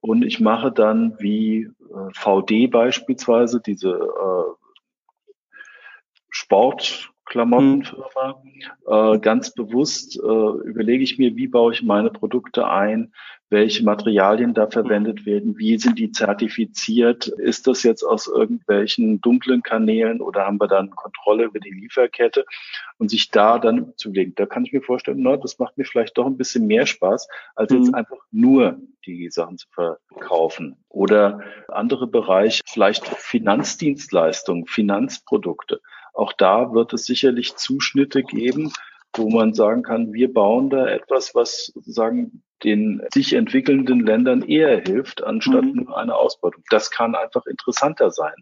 Und 0.00 0.25
ich 0.25 0.40
mache 0.40 0.73
dann 0.73 1.17
wie 1.19 1.64
äh, 1.64 2.12
VD 2.14 2.69
beispielsweise 2.69 3.61
diese 3.61 3.90
äh, 3.90 4.58
Sportklamottenfirma. 6.49 8.43
Äh, 8.87 9.19
ganz 9.19 9.52
bewusst 9.52 10.17
äh, 10.17 10.69
überlege 10.69 11.05
ich 11.05 11.19
mir, 11.19 11.37
wie 11.37 11.47
baue 11.47 11.75
ich 11.75 11.83
meine 11.83 12.11
Produkte 12.11 12.69
ein, 12.69 13.12
welche 13.50 13.85
Materialien 13.85 14.55
da 14.55 14.67
verwendet 14.67 15.25
werden, 15.25 15.59
wie 15.59 15.78
sind 15.78 15.99
die 15.99 16.11
zertifiziert, 16.11 17.28
ist 17.28 17.67
das 17.67 17.83
jetzt 17.83 18.02
aus 18.02 18.26
irgendwelchen 18.26 19.21
dunklen 19.21 19.62
Kanälen 19.62 20.21
oder 20.21 20.47
haben 20.47 20.61
wir 20.61 20.69
dann 20.69 20.90
Kontrolle 20.90 21.45
über 21.45 21.61
die 21.61 21.71
Lieferkette 21.71 22.45
und 22.99 23.11
sich 23.11 23.31
da 23.31 23.59
dann 23.59 23.95
zu 23.97 24.11
legen. 24.11 24.35
Da 24.35 24.47
kann 24.47 24.64
ich 24.64 24.73
mir 24.73 24.83
vorstellen, 24.83 25.21
na, 25.21 25.37
das 25.37 25.59
macht 25.59 25.78
mir 25.78 25.85
vielleicht 25.85 26.19
doch 26.19 26.26
ein 26.26 26.37
bisschen 26.37 26.67
mehr 26.67 26.87
Spaß, 26.87 27.28
als 27.55 27.73
jetzt 27.73 27.88
mhm. 27.88 27.95
einfach 27.95 28.19
nur 28.31 28.81
die 29.07 29.31
Sachen 29.31 29.57
zu 29.57 29.67
verkaufen. 29.71 30.76
Oder 30.88 31.40
andere 31.69 32.07
Bereiche, 32.07 32.62
vielleicht 32.67 33.07
Finanzdienstleistungen, 33.07 34.67
Finanzprodukte. 34.67 35.81
Auch 36.19 36.33
da 36.33 36.73
wird 36.73 36.93
es 36.95 37.05
sicherlich 37.05 37.55
Zuschnitte 37.55 38.25
geben, 38.25 38.73
wo 39.15 39.31
man 39.31 39.55
sagen 39.55 39.85
kann, 39.85 40.13
wir 40.13 40.35
bauen 40.35 40.69
da 40.69 40.89
etwas, 40.89 41.33
was 41.37 41.67
sozusagen 41.67 42.43
den 42.65 43.03
sich 43.15 43.35
entwickelnden 43.35 44.05
Ländern 44.05 44.43
eher 44.43 44.81
hilft, 44.81 45.23
anstatt 45.23 45.65
mhm. 45.65 45.85
nur 45.85 45.97
eine 45.97 46.17
Ausbeutung. 46.17 46.65
Das 46.71 46.91
kann 46.91 47.15
einfach 47.15 47.47
interessanter 47.47 48.11
sein. 48.11 48.35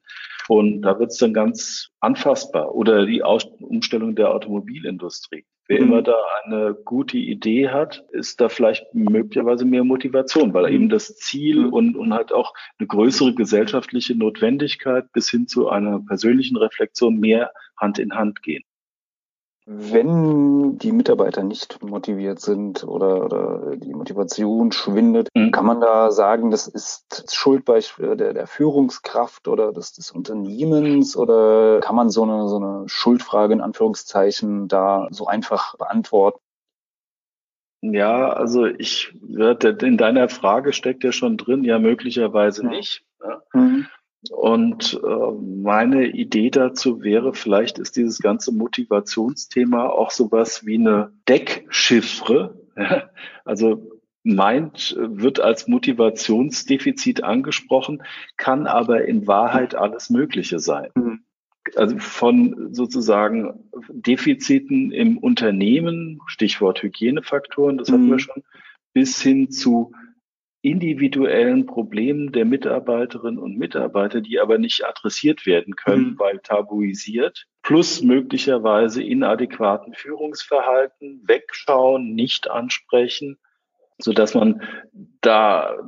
Und 0.48 0.80
da 0.80 0.98
wird 0.98 1.10
es 1.10 1.18
dann 1.18 1.34
ganz 1.34 1.90
anfassbar. 2.00 2.74
Oder 2.74 3.04
die 3.04 3.22
Aus 3.22 3.44
Umstellung 3.60 4.16
der 4.16 4.30
Automobilindustrie. 4.30 5.44
Wer 5.68 5.80
mhm. 5.80 5.86
immer 5.86 6.02
da 6.02 6.14
eine 6.44 6.74
gute 6.84 7.18
Idee 7.18 7.68
hat, 7.68 8.04
ist 8.10 8.40
da 8.40 8.48
vielleicht 8.48 8.94
möglicherweise 8.94 9.64
mehr 9.64 9.84
Motivation, 9.84 10.54
weil 10.54 10.68
mhm. 10.68 10.74
eben 10.74 10.88
das 10.88 11.16
Ziel 11.16 11.66
mhm. 11.66 11.72
und, 11.72 11.96
und 11.96 12.14
halt 12.14 12.32
auch 12.32 12.54
eine 12.78 12.86
größere 12.86 13.34
gesellschaftliche 13.34 14.14
Notwendigkeit 14.14 15.10
bis 15.12 15.30
hin 15.30 15.48
zu 15.48 15.68
einer 15.68 16.00
persönlichen 16.00 16.56
Reflexion 16.56 17.18
mehr 17.18 17.52
Hand 17.76 17.98
in 17.98 18.14
Hand 18.14 18.42
gehen. 18.42 18.62
Wenn 19.68 20.78
die 20.78 20.92
Mitarbeiter 20.92 21.42
nicht 21.42 21.82
motiviert 21.82 22.38
sind 22.38 22.84
oder, 22.84 23.24
oder 23.24 23.74
die 23.74 23.94
Motivation 23.94 24.70
schwindet, 24.70 25.28
mhm. 25.34 25.50
kann 25.50 25.66
man 25.66 25.80
da 25.80 26.12
sagen, 26.12 26.52
das 26.52 26.68
ist 26.68 27.34
Schuldbeispiel 27.34 28.14
der, 28.16 28.32
der 28.32 28.46
Führungskraft 28.46 29.48
oder 29.48 29.72
des, 29.72 29.92
des 29.92 30.12
Unternehmens 30.12 31.16
oder 31.16 31.80
kann 31.80 31.96
man 31.96 32.10
so 32.10 32.22
eine, 32.22 32.46
so 32.48 32.58
eine 32.58 32.88
Schuldfrage 32.88 33.54
in 33.54 33.60
Anführungszeichen 33.60 34.68
da 34.68 35.08
so 35.10 35.26
einfach 35.26 35.76
beantworten? 35.76 36.38
Ja, 37.82 38.28
also 38.30 38.66
ich 38.66 39.14
würde, 39.20 39.76
in 39.84 39.96
deiner 39.96 40.28
Frage 40.28 40.72
steckt 40.72 41.02
ja 41.02 41.10
schon 41.10 41.36
drin, 41.36 41.64
ja 41.64 41.80
möglicherweise 41.80 42.64
nicht. 42.64 43.04
Ja. 43.20 43.42
Mhm. 44.30 44.36
Und 44.36 45.00
äh, 45.02 45.32
meine 45.40 46.08
Idee 46.08 46.50
dazu 46.50 47.02
wäre, 47.02 47.34
vielleicht 47.34 47.78
ist 47.78 47.96
dieses 47.96 48.18
ganze 48.18 48.52
Motivationsthema 48.52 49.86
auch 49.86 50.10
sowas 50.10 50.66
wie 50.66 50.76
eine 50.76 51.12
Deckchiffre. 51.28 52.60
also 53.44 53.90
meint, 54.22 54.96
wird 54.98 55.40
als 55.40 55.68
Motivationsdefizit 55.68 57.22
angesprochen, 57.22 58.02
kann 58.36 58.66
aber 58.66 59.04
in 59.04 59.26
Wahrheit 59.26 59.76
alles 59.76 60.10
Mögliche 60.10 60.58
sein. 60.58 60.90
Mhm. 60.94 61.20
Also 61.74 61.98
von 61.98 62.72
sozusagen 62.72 63.70
Defiziten 63.88 64.92
im 64.92 65.18
Unternehmen, 65.18 66.20
Stichwort 66.26 66.82
Hygienefaktoren, 66.82 67.78
das 67.78 67.90
hatten 67.90 68.06
wir 68.06 68.14
mhm. 68.14 68.20
schon, 68.20 68.42
bis 68.92 69.20
hin 69.20 69.50
zu 69.50 69.92
individuellen 70.66 71.66
Problemen 71.66 72.32
der 72.32 72.44
Mitarbeiterinnen 72.44 73.38
und 73.38 73.56
Mitarbeiter, 73.56 74.20
die 74.20 74.40
aber 74.40 74.58
nicht 74.58 74.84
adressiert 74.84 75.46
werden 75.46 75.76
können, 75.76 76.10
mhm. 76.10 76.18
weil 76.18 76.40
tabuisiert, 76.40 77.46
plus 77.62 78.02
möglicherweise 78.02 79.00
inadäquaten 79.00 79.94
Führungsverhalten, 79.94 81.22
wegschauen, 81.24 82.14
nicht 82.14 82.50
ansprechen, 82.50 83.38
so 83.98 84.12
dass 84.12 84.34
man 84.34 84.60
da 85.20 85.78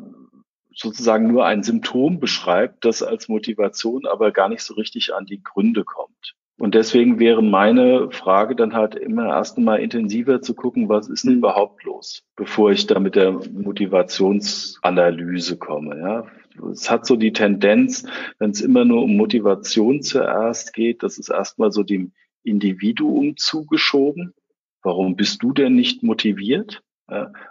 sozusagen 0.73 1.27
nur 1.27 1.45
ein 1.45 1.65
Symptom 1.65 2.21
beschreibt, 2.21 2.85
das 2.85 3.03
als 3.03 3.29
Motivation 3.29 4.07
aber 4.07 4.31
gar 4.31 4.49
nicht 4.49 4.63
so 4.63 4.75
richtig 4.75 5.13
an 5.13 5.27
die 5.27 5.43
Gründe 5.43 5.83
kommt. 5.85 6.37
Und 6.59 6.75
deswegen 6.75 7.21
wäre 7.21 7.43
meine 7.43 8.11
Frage 8.11 8.57
dann 8.57 8.75
halt 8.75 8.97
immer 8.97 9.29
erst 9.29 9.59
einmal 9.59 9.81
intensiver 9.81 10.43
zu 10.43 10.55
gucken, 10.55 10.89
was 10.89 11.09
ist 11.09 11.23
denn 11.25 11.35
mhm. 11.35 11.39
überhaupt 11.39 11.85
los, 11.85 12.25
bevor 12.35 12.73
ich 12.73 12.87
da 12.87 12.99
mit 12.99 13.15
der 13.15 13.31
Motivationsanalyse 13.31 15.57
komme. 15.57 16.01
Ja, 16.01 16.27
es 16.73 16.91
hat 16.91 17.07
so 17.07 17.15
die 17.15 17.33
Tendenz, 17.33 18.09
wenn 18.41 18.51
es 18.51 18.61
immer 18.61 18.85
nur 18.85 19.05
um 19.05 19.17
Motivation 19.17 20.03
zuerst 20.03 20.75
geht, 20.75 21.05
das 21.05 21.19
ist 21.19 21.31
erstmal 21.31 21.71
so 21.71 21.85
dem 21.85 22.11
Individuum 22.43 23.37
zugeschoben. 23.37 24.35
Warum 24.83 25.15
bist 25.15 25.45
du 25.45 25.53
denn 25.53 25.77
nicht 25.77 26.03
motiviert? 26.03 26.83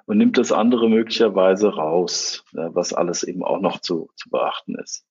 Und 0.05 0.17
nimmt 0.17 0.37
das 0.37 0.51
andere 0.51 0.89
möglicherweise 0.89 1.69
raus, 1.69 2.43
was 2.51 2.91
alles 2.93 3.23
eben 3.23 3.43
auch 3.43 3.61
noch 3.61 3.79
zu, 3.79 4.09
zu 4.15 4.29
beachten 4.29 4.75
ist. 4.75 5.06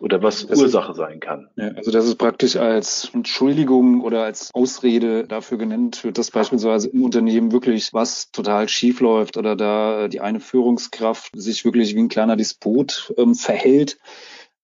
Oder 0.00 0.22
was 0.22 0.46
das 0.46 0.60
Ursache 0.60 0.92
ist, 0.92 0.96
sein 0.96 1.20
kann. 1.20 1.48
Ja, 1.56 1.68
also 1.68 1.90
dass 1.90 2.04
es 2.04 2.14
praktisch 2.14 2.56
als 2.56 3.10
Entschuldigung 3.12 4.00
oder 4.02 4.24
als 4.24 4.50
Ausrede 4.54 5.26
dafür 5.26 5.58
genannt 5.58 6.04
wird, 6.04 6.18
dass 6.18 6.30
beispielsweise 6.30 6.88
im 6.88 7.04
Unternehmen 7.04 7.52
wirklich 7.52 7.92
was 7.92 8.30
total 8.30 8.68
schief 8.68 9.00
läuft 9.00 9.36
oder 9.36 9.56
da 9.56 10.08
die 10.08 10.20
eine 10.20 10.40
Führungskraft 10.40 11.30
sich 11.34 11.64
wirklich 11.64 11.94
wie 11.94 12.00
ein 12.00 12.08
kleiner 12.08 12.36
Disput 12.36 13.12
ähm, 13.16 13.34
verhält 13.34 13.98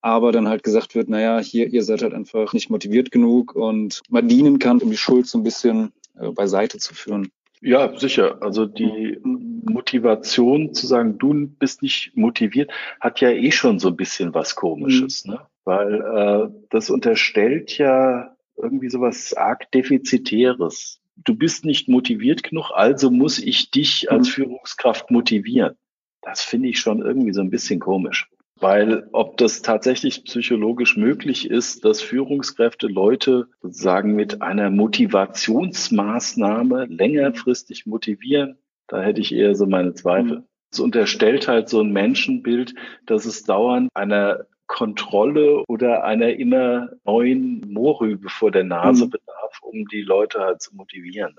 aber 0.01 0.33
dann 0.33 0.49
halt 0.49 0.63
gesagt 0.63 0.95
wird, 0.95 1.09
naja, 1.09 1.41
hier, 1.41 1.67
ihr 1.69 1.83
seid 1.83 2.03
halt 2.03 2.15
einfach 2.15 2.53
nicht 2.53 2.71
motiviert 2.71 3.11
genug 3.11 3.55
und 3.55 4.03
man 4.09 4.29
dienen 4.29 4.59
kann, 4.59 4.81
um 4.81 4.91
die 4.91 4.97
Schuld 4.97 5.27
so 5.27 5.39
ein 5.39 5.43
bisschen 5.43 5.93
äh, 6.19 6.31
beiseite 6.31 6.79
zu 6.79 6.95
führen. 6.95 7.31
Ja, 7.61 7.99
sicher. 7.99 8.43
Also 8.43 8.67
die 8.67 9.19
Motivation 9.23 10.75
zu 10.75 10.87
sagen, 10.87 11.19
du 11.19 11.47
bist 11.47 11.83
nicht 11.83 12.17
motiviert, 12.17 12.71
hat 13.01 13.21
ja 13.21 13.31
eh 13.31 13.51
schon 13.51 13.79
so 13.79 13.89
ein 13.89 13.97
bisschen 13.97 14.35
was 14.35 14.55
Komisches, 14.55 15.25
mhm. 15.25 15.35
ne? 15.35 15.41
Weil 15.65 15.95
äh, 15.95 16.67
das 16.71 16.89
unterstellt 16.89 17.77
ja 17.77 18.35
irgendwie 18.57 18.89
sowas 18.89 19.35
arg 19.35 19.71
Defizitäres. 19.73 21.01
Du 21.17 21.35
bist 21.35 21.65
nicht 21.65 21.89
motiviert 21.89 22.43
genug, 22.43 22.71
also 22.73 23.11
muss 23.11 23.39
ich 23.39 23.71
dich 23.71 24.11
als 24.11 24.29
mhm. 24.29 24.33
Führungskraft 24.33 25.11
motivieren. 25.11 25.77
Das 26.23 26.43
finde 26.43 26.69
ich 26.69 26.79
schon 26.79 27.03
irgendwie 27.03 27.33
so 27.33 27.41
ein 27.41 27.51
bisschen 27.51 27.81
komisch. 27.81 28.29
Weil 28.61 29.09
ob 29.13 29.37
das 29.37 29.63
tatsächlich 29.63 30.25
psychologisch 30.25 30.97
möglich 30.97 31.49
ist, 31.49 31.85
dass 31.85 32.03
Führungskräfte 32.03 32.89
Leute 32.89 33.47
sozusagen 33.63 34.15
mit 34.15 34.43
einer 34.43 34.71
Motivationsmaßnahme 34.71 36.87
längerfristig 36.87 37.87
motivieren, 37.87 38.59
da 38.89 39.01
hätte 39.01 39.21
ich 39.21 39.33
eher 39.33 39.55
so 39.55 39.67
meine 39.67 39.95
Zweifel. 39.95 40.39
Mhm. 40.39 40.45
Es 40.73 40.81
unterstellt 40.81 41.47
halt 41.47 41.69
so 41.69 41.81
ein 41.81 41.93
Menschenbild, 41.93 42.75
dass 43.07 43.27
es 43.27 43.45
dauernd 43.45 43.91
einer 43.95 44.47
Kontrolle 44.67 45.63
oder 45.67 46.03
einer 46.05 46.35
immer 46.35 46.91
neuen 47.05 47.61
Mohrrübe 47.73 48.29
vor 48.29 48.51
der 48.51 48.65
Nase 48.65 49.07
mhm. 49.07 49.11
bedarf, 49.11 49.61
um 49.63 49.87
die 49.87 50.03
Leute 50.03 50.41
halt 50.41 50.61
zu 50.61 50.75
motivieren. 50.75 51.37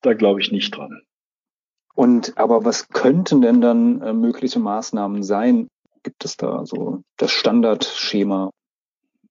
Da 0.00 0.14
glaube 0.14 0.40
ich 0.40 0.50
nicht 0.50 0.74
dran. 0.76 1.02
Und 1.94 2.36
aber 2.36 2.64
was 2.64 2.88
könnten 2.88 3.40
denn 3.40 3.60
dann 3.60 4.02
äh, 4.02 4.12
mögliche 4.12 4.58
Maßnahmen 4.58 5.22
sein, 5.22 5.68
gibt 6.04 6.24
es 6.24 6.36
da 6.36 6.64
so 6.64 7.02
das 7.16 7.32
Standardschema? 7.32 8.50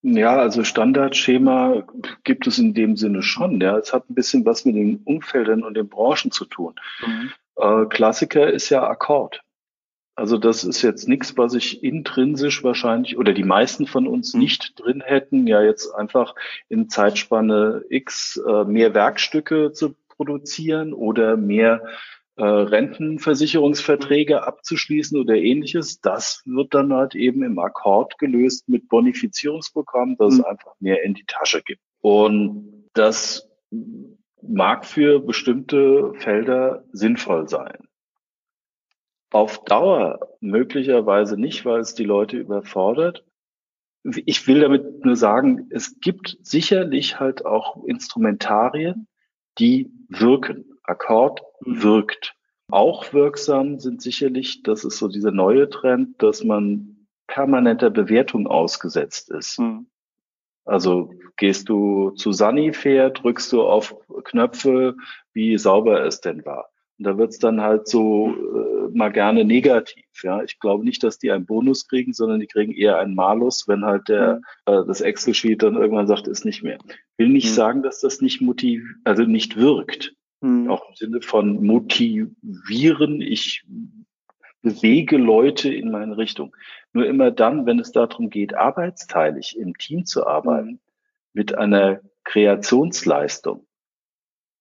Ja, 0.02 0.36
also 0.36 0.66
Standardschema 0.66 1.84
gibt 2.26 2.46
es 2.46 2.60
in 2.60 2.74
dem 2.74 2.98
Sinne 2.98 3.22
schon. 3.22 3.62
Ja, 3.62 3.78
es 3.78 3.94
hat 3.94 4.10
ein 4.10 4.16
bisschen 4.16 4.46
was 4.46 4.66
mit 4.66 4.76
den 4.76 4.98
Umfeldern 5.06 5.64
und 5.64 5.76
den 5.76 5.88
Branchen 5.88 6.30
zu 6.30 6.44
tun. 6.44 6.76
Mhm. 7.06 7.32
Äh, 7.56 7.86
Klassiker 7.86 8.52
ist 8.52 8.70
ja 8.70 8.86
Akkord. 8.86 9.42
Also 10.16 10.38
das 10.38 10.64
ist 10.64 10.82
jetzt 10.82 11.08
nichts, 11.08 11.38
was 11.38 11.54
ich 11.54 11.84
intrinsisch 11.84 12.64
wahrscheinlich 12.64 13.18
oder 13.18 13.34
die 13.34 13.46
meisten 13.46 13.88
von 13.88 14.06
uns 14.06 14.34
mhm. 14.34 14.42
nicht 14.42 14.80
drin 14.80 15.02
hätten, 15.02 15.48
ja 15.48 15.62
jetzt 15.64 15.92
einfach 15.96 16.36
in 16.68 16.90
Zeitspanne 16.90 17.84
X 17.90 18.40
äh, 18.46 18.66
mehr 18.66 18.94
Werkstücke 18.94 19.72
zu 19.72 19.96
produzieren 20.10 20.94
oder 20.94 21.38
mehr 21.38 21.82
äh, 22.36 22.44
Rentenversicherungsverträge 22.44 24.48
abzuschließen 24.48 25.20
oder 25.20 25.36
ähnliches. 25.36 26.02
Das 26.02 26.42
wird 26.46 26.74
dann 26.74 26.92
halt 26.92 27.16
eben 27.16 27.44
im 27.44 27.60
Akkord 27.60 28.18
gelöst 28.18 28.68
mit 28.68 28.90
Bonifizierungsprogrammen, 28.90 30.18
dass 30.18 30.34
mhm. 30.34 30.40
es 30.40 30.46
einfach 30.46 30.74
mehr 30.80 31.04
in 31.04 31.14
die 31.14 31.26
Tasche 31.26 31.62
gibt. 31.62 31.82
Und 32.02 32.90
das 32.94 33.50
mag 34.42 34.86
für 34.86 35.20
bestimmte 35.20 36.14
Felder 36.16 36.84
sinnvoll 36.92 37.48
sein. 37.48 37.88
Auf 39.32 39.64
Dauer 39.64 40.20
möglicherweise 40.42 41.40
nicht, 41.40 41.66
weil 41.66 41.80
es 41.80 41.96
die 41.96 42.04
Leute 42.04 42.38
überfordert. 42.38 43.24
Ich 44.04 44.48
will 44.48 44.60
damit 44.60 45.06
nur 45.06 45.16
sagen, 45.16 45.68
es 45.70 46.00
gibt 46.02 46.38
sicherlich 46.42 47.20
halt 47.20 47.46
auch 47.46 47.84
Instrumentarien, 47.86 49.08
die 49.60 49.92
wirken. 50.10 50.66
Akkord 50.84 51.42
wirkt. 51.66 52.36
Auch 52.70 53.14
wirksam 53.14 53.80
sind 53.80 54.02
sicherlich, 54.02 54.64
das 54.64 54.84
ist 54.84 54.98
so 54.98 55.08
dieser 55.08 55.32
neue 55.32 55.70
Trend, 55.70 56.22
dass 56.22 56.44
man 56.44 57.08
permanenter 57.28 57.90
Bewertung 57.90 58.48
ausgesetzt 58.48 59.30
ist. 59.30 59.60
Mhm. 59.60 59.88
Also 60.66 61.14
gehst 61.38 61.68
du 61.70 62.12
zu 62.12 62.32
Sunnyfair, 62.32 63.10
drückst 63.10 63.52
du 63.52 63.64
auf 63.64 63.96
Knöpfe, 64.24 64.96
wie 65.34 65.58
sauber 65.58 66.06
es 66.06 66.22
denn 66.22 66.46
war. 66.46 66.70
Und 67.00 67.08
da 67.08 67.18
wird's 67.18 67.40
dann 67.40 67.60
halt 67.60 67.88
so 67.88 68.34
äh, 68.34 68.96
mal 68.96 69.12
gerne 69.12 69.44
negativ. 69.44 70.06
Ja, 70.22 70.44
ich 70.44 70.60
glaube 70.60 70.86
nicht, 70.86 71.04
dass 71.04 71.18
die 71.18 71.32
einen 71.32 71.46
Bonus 71.46 71.88
kriegen, 71.88 72.14
sondern 72.14 72.40
die 72.40 72.48
kriegen 72.48 72.72
eher 72.72 73.00
einen 73.00 73.16
Malus, 73.16 73.68
wenn 73.68 73.84
halt 73.84 74.08
der 74.08 74.42
mhm. 74.68 74.74
äh, 74.74 74.86
das 74.86 75.02
Excel-Sheet 75.02 75.64
dann 75.64 75.76
irgendwann 75.76 76.08
sagt, 76.08 76.28
ist 76.28 76.46
nicht 76.46 76.64
mehr. 76.64 76.78
Will 77.18 77.30
nicht 77.30 77.50
mhm. 77.50 77.56
sagen, 77.56 77.84
dass 77.84 78.00
das 78.00 78.22
nicht 78.22 78.42
motiv, 78.42 78.84
also 79.04 79.24
nicht 79.24 79.58
wirkt. 79.58 80.16
Mhm. 80.44 80.70
Auch 80.70 80.90
im 80.90 80.96
Sinne 80.96 81.22
von 81.22 81.64
motivieren. 81.64 83.22
Ich 83.22 83.66
bewege 84.62 85.18
Leute 85.18 85.74
in 85.74 85.90
meine 85.90 86.18
Richtung. 86.18 86.56
Nur 86.92 87.06
immer 87.06 87.32
dann, 87.32 87.66
wenn 87.66 87.80
es 87.80 87.92
darum 87.92 88.30
geht, 88.30 88.54
arbeitsteilig 88.54 89.58
im 89.58 89.78
Team 89.78 90.06
zu 90.06 90.28
arbeiten, 90.28 90.72
mhm. 90.72 90.80
mit 91.34 91.56
einer 91.56 92.02
Kreationsleistung, 92.26 93.66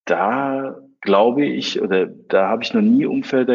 da 0.05 0.79
glaube 1.01 1.47
ich, 1.47 1.81
oder 1.81 2.07
da 2.07 2.49
habe 2.49 2.63
ich 2.63 2.75
noch 2.75 2.81
nie 2.81 3.07
Umfelder 3.07 3.55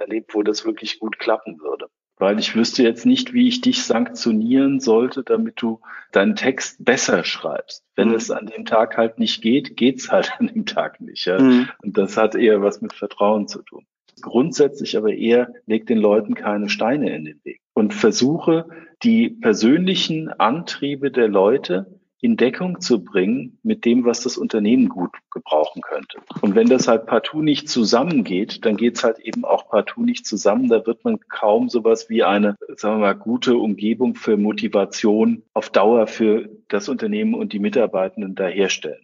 erlebt, 0.00 0.34
wo 0.34 0.42
das 0.42 0.64
wirklich 0.64 0.98
gut 0.98 1.18
klappen 1.18 1.60
würde 1.60 1.88
weil 2.22 2.38
ich 2.38 2.54
wüsste 2.54 2.84
jetzt 2.84 3.04
nicht, 3.04 3.32
wie 3.32 3.48
ich 3.48 3.62
dich 3.62 3.82
sanktionieren 3.82 4.78
sollte, 4.78 5.24
damit 5.24 5.60
du 5.60 5.80
deinen 6.12 6.36
Text 6.36 6.84
besser 6.84 7.24
schreibst. 7.24 7.84
Wenn 7.96 8.10
mhm. 8.10 8.14
es 8.14 8.30
an 8.30 8.46
dem 8.46 8.64
Tag 8.64 8.96
halt 8.96 9.18
nicht 9.18 9.42
geht, 9.42 9.76
geht's 9.76 10.12
halt 10.12 10.30
an 10.38 10.46
dem 10.46 10.64
Tag 10.64 11.00
nicht. 11.00 11.24
Ja? 11.26 11.40
Mhm. 11.40 11.68
Und 11.82 11.98
das 11.98 12.16
hat 12.16 12.36
eher 12.36 12.62
was 12.62 12.80
mit 12.80 12.92
Vertrauen 12.92 13.48
zu 13.48 13.62
tun. 13.62 13.86
Grundsätzlich 14.20 14.96
aber 14.96 15.12
eher 15.12 15.52
leg 15.66 15.84
den 15.88 15.98
Leuten 15.98 16.34
keine 16.34 16.68
Steine 16.68 17.12
in 17.12 17.24
den 17.24 17.40
Weg 17.42 17.60
und 17.74 17.92
versuche 17.92 18.68
die 19.02 19.28
persönlichen 19.28 20.28
Antriebe 20.28 21.10
der 21.10 21.26
Leute 21.26 21.98
in 22.22 22.36
Deckung 22.36 22.80
zu 22.80 23.02
bringen 23.02 23.58
mit 23.64 23.84
dem, 23.84 24.04
was 24.04 24.20
das 24.20 24.38
Unternehmen 24.38 24.88
gut 24.88 25.10
gebrauchen 25.32 25.82
könnte. 25.82 26.20
Und 26.40 26.54
wenn 26.54 26.68
das 26.68 26.86
halt 26.86 27.06
partout 27.06 27.42
nicht 27.42 27.68
zusammengeht, 27.68 28.64
dann 28.64 28.76
geht 28.76 28.96
es 28.96 29.02
halt 29.02 29.18
eben 29.18 29.44
auch 29.44 29.68
partout 29.68 30.04
nicht 30.04 30.24
zusammen. 30.24 30.68
Da 30.68 30.86
wird 30.86 31.04
man 31.04 31.18
kaum 31.28 31.68
sowas 31.68 32.08
wie 32.08 32.22
eine, 32.22 32.56
sagen 32.76 33.00
wir 33.00 33.06
mal, 33.06 33.14
gute 33.14 33.56
Umgebung 33.56 34.14
für 34.14 34.36
Motivation 34.36 35.42
auf 35.52 35.70
Dauer 35.70 36.06
für 36.06 36.48
das 36.68 36.88
Unternehmen 36.88 37.34
und 37.34 37.52
die 37.52 37.58
Mitarbeitenden 37.58 38.36
da 38.36 38.46
herstellen. 38.46 39.02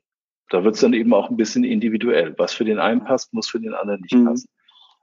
Da 0.49 0.63
wird 0.63 0.77
es 0.77 0.81
dann 0.81 0.95
eben 0.95 1.13
auch 1.13 1.29
ein 1.29 1.37
bisschen 1.37 1.65
individuell. 1.65 2.37
Was 2.39 2.55
für 2.55 2.65
den 2.65 2.79
einen 2.79 3.03
passt, 3.03 3.35
muss 3.35 3.49
für 3.49 3.59
den 3.59 3.75
anderen 3.75 4.01
nicht 4.03 4.15
mhm. 4.15 4.27
passen. 4.27 4.49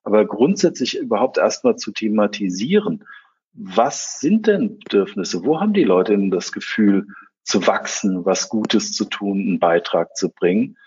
Aber 0.06 0.24
grundsätzlich 0.26 0.98
überhaupt 0.98 1.38
erstmal 1.38 1.76
zu 1.76 1.92
thematisieren, 1.92 3.04
was 3.52 4.22
sind 4.22 4.48
denn 4.48 4.80
Bedürfnisse? 4.80 5.44
Wo 5.44 5.60
haben 5.60 5.74
die 5.74 5.84
Leute 5.84 6.14
denn 6.14 6.32
das 6.32 6.54
Gefühl, 6.54 7.08
zu 7.46 7.66
wachsen, 7.68 8.26
was 8.26 8.50
Gutes 8.50 8.92
zu 8.92 9.06
tun, 9.06 9.40
einen 9.40 9.60
Beitrag 9.60 10.18
zu 10.18 10.30
bringen, 10.30 10.78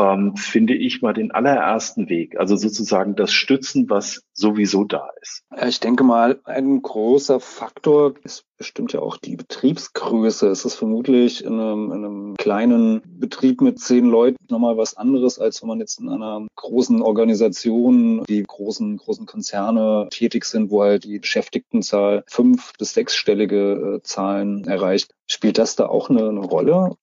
ähm, 0.00 0.36
finde 0.36 0.74
ich 0.74 1.02
mal 1.02 1.12
den 1.12 1.30
allerersten 1.30 2.08
Weg. 2.08 2.38
Also 2.38 2.56
sozusagen 2.56 3.14
das 3.16 3.32
Stützen, 3.32 3.90
was 3.90 4.22
sowieso 4.32 4.84
da 4.84 5.08
ist. 5.20 5.44
Ich 5.66 5.80
denke 5.80 6.04
mal, 6.04 6.40
ein 6.44 6.80
großer 6.80 7.40
Faktor 7.40 8.14
ist 8.24 8.44
bestimmt 8.56 8.92
ja 8.92 9.00
auch 9.00 9.16
die 9.16 9.36
Betriebsgröße. 9.36 10.48
Es 10.48 10.64
ist 10.64 10.74
vermutlich 10.74 11.44
in 11.44 11.60
einem, 11.60 11.92
in 11.92 12.04
einem 12.04 12.36
kleinen 12.36 13.02
Betrieb 13.06 13.60
mit 13.60 13.78
zehn 13.78 14.06
Leuten 14.06 14.36
nochmal 14.48 14.76
was 14.76 14.96
anderes, 14.96 15.38
als 15.38 15.62
wenn 15.62 15.68
man 15.68 15.80
jetzt 15.80 16.00
in 16.00 16.08
einer 16.08 16.46
großen 16.56 17.02
Organisation, 17.02 18.24
die 18.24 18.42
großen, 18.42 18.96
großen 18.96 19.26
Konzerne 19.26 20.08
tätig 20.10 20.44
sind, 20.44 20.70
wo 20.70 20.82
halt 20.82 21.04
die 21.04 21.18
Beschäftigtenzahl 21.18 22.24
fünf- 22.26 22.72
bis 22.78 22.94
sechsstellige 22.94 23.96
äh, 23.98 24.02
Zahlen 24.02 24.64
erreicht. 24.64 25.10
Spielt 25.26 25.58
das 25.58 25.76
da 25.76 25.86
auch 25.86 26.10
eine, 26.10 26.28
eine 26.28 26.40
Rolle? 26.40 26.96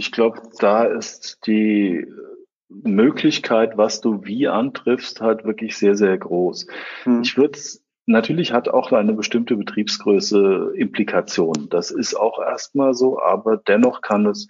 Ich 0.00 0.12
glaube, 0.12 0.40
da 0.60 0.84
ist 0.84 1.46
die 1.46 2.06
Möglichkeit, 2.70 3.76
was 3.76 4.00
du 4.00 4.24
wie 4.24 4.48
antriffst, 4.48 5.20
halt 5.20 5.44
wirklich 5.44 5.76
sehr, 5.76 5.94
sehr 5.94 6.16
groß. 6.16 6.66
Hm. 7.02 7.20
Ich 7.20 7.36
würde 7.36 7.58
Natürlich 8.06 8.52
hat 8.52 8.68
auch 8.68 8.90
eine 8.92 9.12
bestimmte 9.12 9.56
Betriebsgröße 9.56 10.72
Implikationen. 10.74 11.68
Das 11.68 11.90
ist 11.90 12.14
auch 12.14 12.40
erstmal 12.40 12.94
so, 12.94 13.20
aber 13.20 13.58
dennoch 13.58 14.00
kann 14.00 14.26
es, 14.26 14.48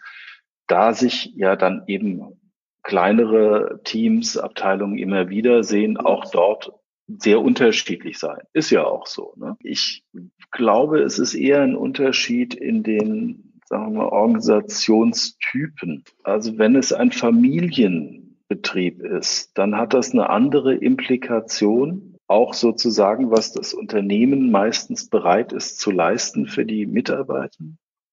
da 0.68 0.94
sich 0.94 1.32
ja 1.34 1.56
dann 1.56 1.82
eben 1.88 2.40
kleinere 2.84 3.80
Teams, 3.84 4.38
Abteilungen 4.38 4.98
immer 4.98 5.28
wieder 5.28 5.64
sehen, 5.64 5.98
auch 5.98 6.30
dort 6.30 6.72
sehr 7.08 7.40
unterschiedlich 7.40 8.18
sein. 8.18 8.38
Ist 8.52 8.70
ja 8.70 8.84
auch 8.84 9.06
so. 9.06 9.34
Ne? 9.36 9.56
Ich 9.60 10.04
glaube, 10.52 11.00
es 11.00 11.18
ist 11.18 11.34
eher 11.34 11.60
ein 11.60 11.76
Unterschied 11.76 12.54
in 12.54 12.82
den 12.84 13.49
sagen 13.70 13.94
wir 13.94 14.12
Organisationstypen. 14.12 16.04
Also 16.24 16.59
wenn 16.59 16.76
es 16.76 16.92
ein 16.92 17.12
Familienbetrieb 17.12 19.00
ist, 19.00 19.56
dann 19.56 19.76
hat 19.76 19.94
das 19.94 20.11
eine 20.11 20.28
andere 20.28 20.74
Implikation 20.74 22.16
auch 22.26 22.52
sozusagen, 22.52 23.30
was 23.30 23.52
das 23.52 23.72
Unternehmen 23.72 24.50
meistens 24.50 25.09
bereit 25.09 25.52
ist 25.52 25.78
zu 25.80 25.92
leisten 25.92 26.46
für 26.46 26.66
die 26.66 26.87
Mitarbeiter. 26.87 27.64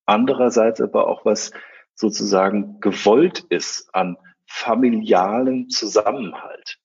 Andererseits 0.06 0.80
aber 0.80 1.08
auch, 1.08 1.26
was 1.26 1.52
sozusagen 1.96 2.80
gewollt 2.80 3.40
ist 3.50 3.90
an 3.94 4.18
familialen 4.46 5.70
Zusammenhalt, 5.70 6.78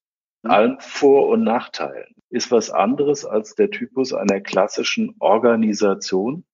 allen 0.43 0.81
Vor- 0.81 1.29
und 1.29 1.45
Nachteilen, 1.45 2.15
ist 2.31 2.51
was 2.51 2.71
anderes 2.71 3.27
als 3.27 3.55
der 3.55 3.71
Typus 3.71 4.15
einer 4.15 4.41
klassischen 4.41 5.15
Organisation, 5.21 6.45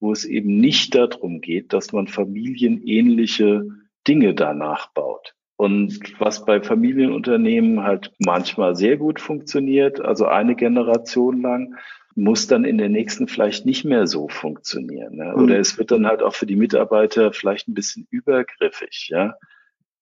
wo 0.00 0.12
es 0.12 0.24
eben 0.24 0.58
nicht 0.58 0.94
darum 0.94 1.40
geht, 1.40 1.72
dass 1.72 1.92
man 1.92 2.06
familienähnliche 2.06 3.66
Dinge 4.06 4.34
danach 4.34 4.92
baut. 4.92 5.34
Und 5.56 5.98
was 6.20 6.44
bei 6.44 6.60
Familienunternehmen 6.60 7.82
halt 7.82 8.12
manchmal 8.18 8.76
sehr 8.76 8.96
gut 8.96 9.20
funktioniert, 9.20 10.00
also 10.00 10.26
eine 10.26 10.54
Generation 10.54 11.42
lang, 11.42 11.74
muss 12.14 12.46
dann 12.46 12.64
in 12.64 12.78
der 12.78 12.88
nächsten 12.88 13.28
vielleicht 13.28 13.66
nicht 13.66 13.84
mehr 13.84 14.06
so 14.06 14.28
funktionieren. 14.28 15.16
Ne? 15.16 15.34
Oder 15.34 15.54
mhm. 15.54 15.60
es 15.60 15.78
wird 15.78 15.90
dann 15.90 16.06
halt 16.06 16.22
auch 16.22 16.34
für 16.34 16.46
die 16.46 16.56
Mitarbeiter 16.56 17.32
vielleicht 17.32 17.68
ein 17.68 17.74
bisschen 17.74 18.06
übergriffig, 18.10 19.08
ja. 19.10 19.34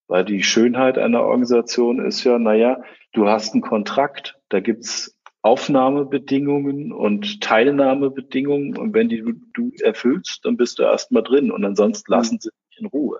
Weil 0.07 0.25
die 0.25 0.41
Schönheit 0.41 0.97
einer 0.97 1.21
Organisation 1.21 2.03
ist 2.05 2.23
ja, 2.23 2.39
naja, 2.39 2.81
du 3.13 3.27
hast 3.27 3.53
einen 3.53 3.61
Kontrakt, 3.61 4.39
da 4.49 4.59
gibt's 4.59 5.16
Aufnahmebedingungen 5.41 6.91
und 6.91 7.41
Teilnahmebedingungen 7.41 8.77
und 8.77 8.93
wenn 8.93 9.09
die 9.09 9.21
du, 9.21 9.33
du 9.53 9.71
erfüllst, 9.81 10.43
dann 10.43 10.57
bist 10.57 10.79
du 10.79 10.83
erstmal 10.83 11.23
drin 11.23 11.51
und 11.51 11.63
ansonsten 11.63 12.11
mhm. 12.11 12.17
lassen 12.17 12.39
sie 12.39 12.49
dich 12.49 12.79
in 12.79 12.87
Ruhe. 12.87 13.19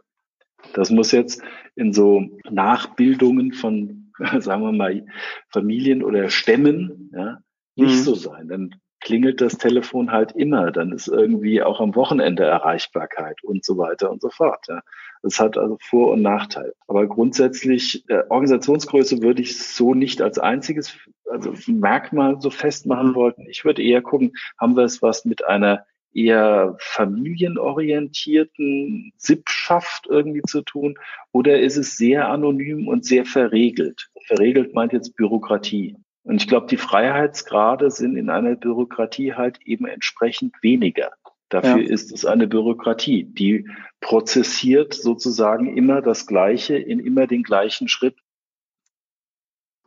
Das 0.74 0.90
muss 0.90 1.12
jetzt 1.12 1.42
in 1.76 1.94
so 1.94 2.26
Nachbildungen 2.50 3.54
von, 3.54 4.12
sagen 4.40 4.64
wir 4.64 4.72
mal, 4.72 5.06
Familien 5.50 6.04
oder 6.04 6.30
Stämmen 6.30 7.12
ja, 7.14 7.40
nicht 7.76 7.98
mhm. 7.98 8.04
so 8.04 8.16
sein. 8.16 8.48
Dann 8.48 8.76
klingelt 9.00 9.42
das 9.42 9.58
Telefon 9.58 10.12
halt 10.12 10.34
immer. 10.34 10.72
Dann 10.72 10.92
ist 10.92 11.08
irgendwie 11.08 11.64
auch 11.64 11.80
am 11.80 11.96
Wochenende 11.96 12.44
Erreichbarkeit 12.44 13.44
und 13.44 13.64
so 13.64 13.78
weiter 13.78 14.12
und 14.12 14.22
so 14.22 14.30
fort. 14.30 14.66
Ja. 14.68 14.82
Das 15.24 15.40
hat 15.40 15.58
also 15.58 15.78
Vor- 15.82 16.12
und 16.12 16.22
Nachteil. 16.22 16.74
Aber 16.88 17.08
grundsätzlich, 17.08 18.08
äh, 18.10 18.24
Organisationsgröße 18.30 19.22
würde 19.22 19.42
ich 19.42 19.60
so 19.60 19.94
nicht 19.94 20.22
als 20.22 20.40
einziges 20.40 20.98
also 21.30 21.54
Merkmal 21.68 22.40
so 22.40 22.50
festmachen 22.50 23.16
wollten. 23.16 23.46
Ich 23.50 23.66
würde 23.66 23.84
eher 23.84 24.02
gucken, 24.02 24.32
haben 24.60 24.76
wir 24.76 24.84
es 24.84 25.02
was 25.02 25.26
mit 25.26 25.46
einer 25.46 25.86
eher 26.14 26.76
familienorientierten 26.80 29.12
Sippschaft 29.18 30.08
irgendwie 30.10 30.44
zu 30.44 30.62
tun 30.62 30.98
oder 31.32 31.60
ist 31.60 31.78
es 31.78 31.98
sehr 31.98 32.30
anonym 32.30 32.88
und 32.88 33.06
sehr 33.06 33.26
verregelt? 33.26 34.10
Verregelt 34.26 34.74
meint 34.74 34.94
jetzt 34.94 35.16
Bürokratie. 35.16 35.96
Und 36.28 36.42
ich 36.42 36.48
glaube, 36.50 36.68
die 36.68 36.78
Freiheitsgrade 36.78 37.90
sind 37.90 38.18
in 38.18 38.30
einer 38.30 38.56
Bürokratie 38.56 39.34
halt 39.34 39.60
eben 39.66 39.86
entsprechend 39.86 40.62
weniger. 40.62 41.12
Dafür 41.48 41.78
ja. 41.82 41.90
ist 41.90 42.12
es 42.12 42.26
eine 42.26 42.48
Bürokratie, 42.48 43.24
die 43.24 43.70
prozessiert 44.02 44.94
sozusagen 44.94 45.78
immer 45.78 46.02
das 46.02 46.28
Gleiche 46.28 46.78
in 46.78 47.00
immer 47.00 47.28
den 47.28 47.44
gleichen 47.44 47.88
Schritt 47.88 48.18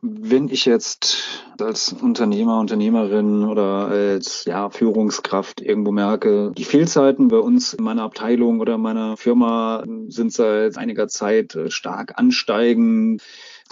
wenn 0.01 0.49
ich 0.49 0.65
jetzt 0.65 1.43
als 1.59 1.93
Unternehmer, 1.93 2.59
Unternehmerin 2.59 3.43
oder 3.43 3.87
als 3.87 4.45
ja, 4.45 4.71
Führungskraft 4.71 5.61
irgendwo 5.61 5.91
merke, 5.91 6.51
die 6.57 6.63
Fehlzeiten 6.63 7.27
bei 7.27 7.37
uns 7.37 7.75
in 7.75 7.83
meiner 7.83 8.01
Abteilung 8.01 8.61
oder 8.61 8.79
meiner 8.79 9.15
Firma 9.15 9.83
sind 10.07 10.33
seit 10.33 10.77
einiger 10.77 11.07
Zeit 11.07 11.53
äh, 11.55 11.69
stark 11.69 12.17
ansteigend, 12.17 13.21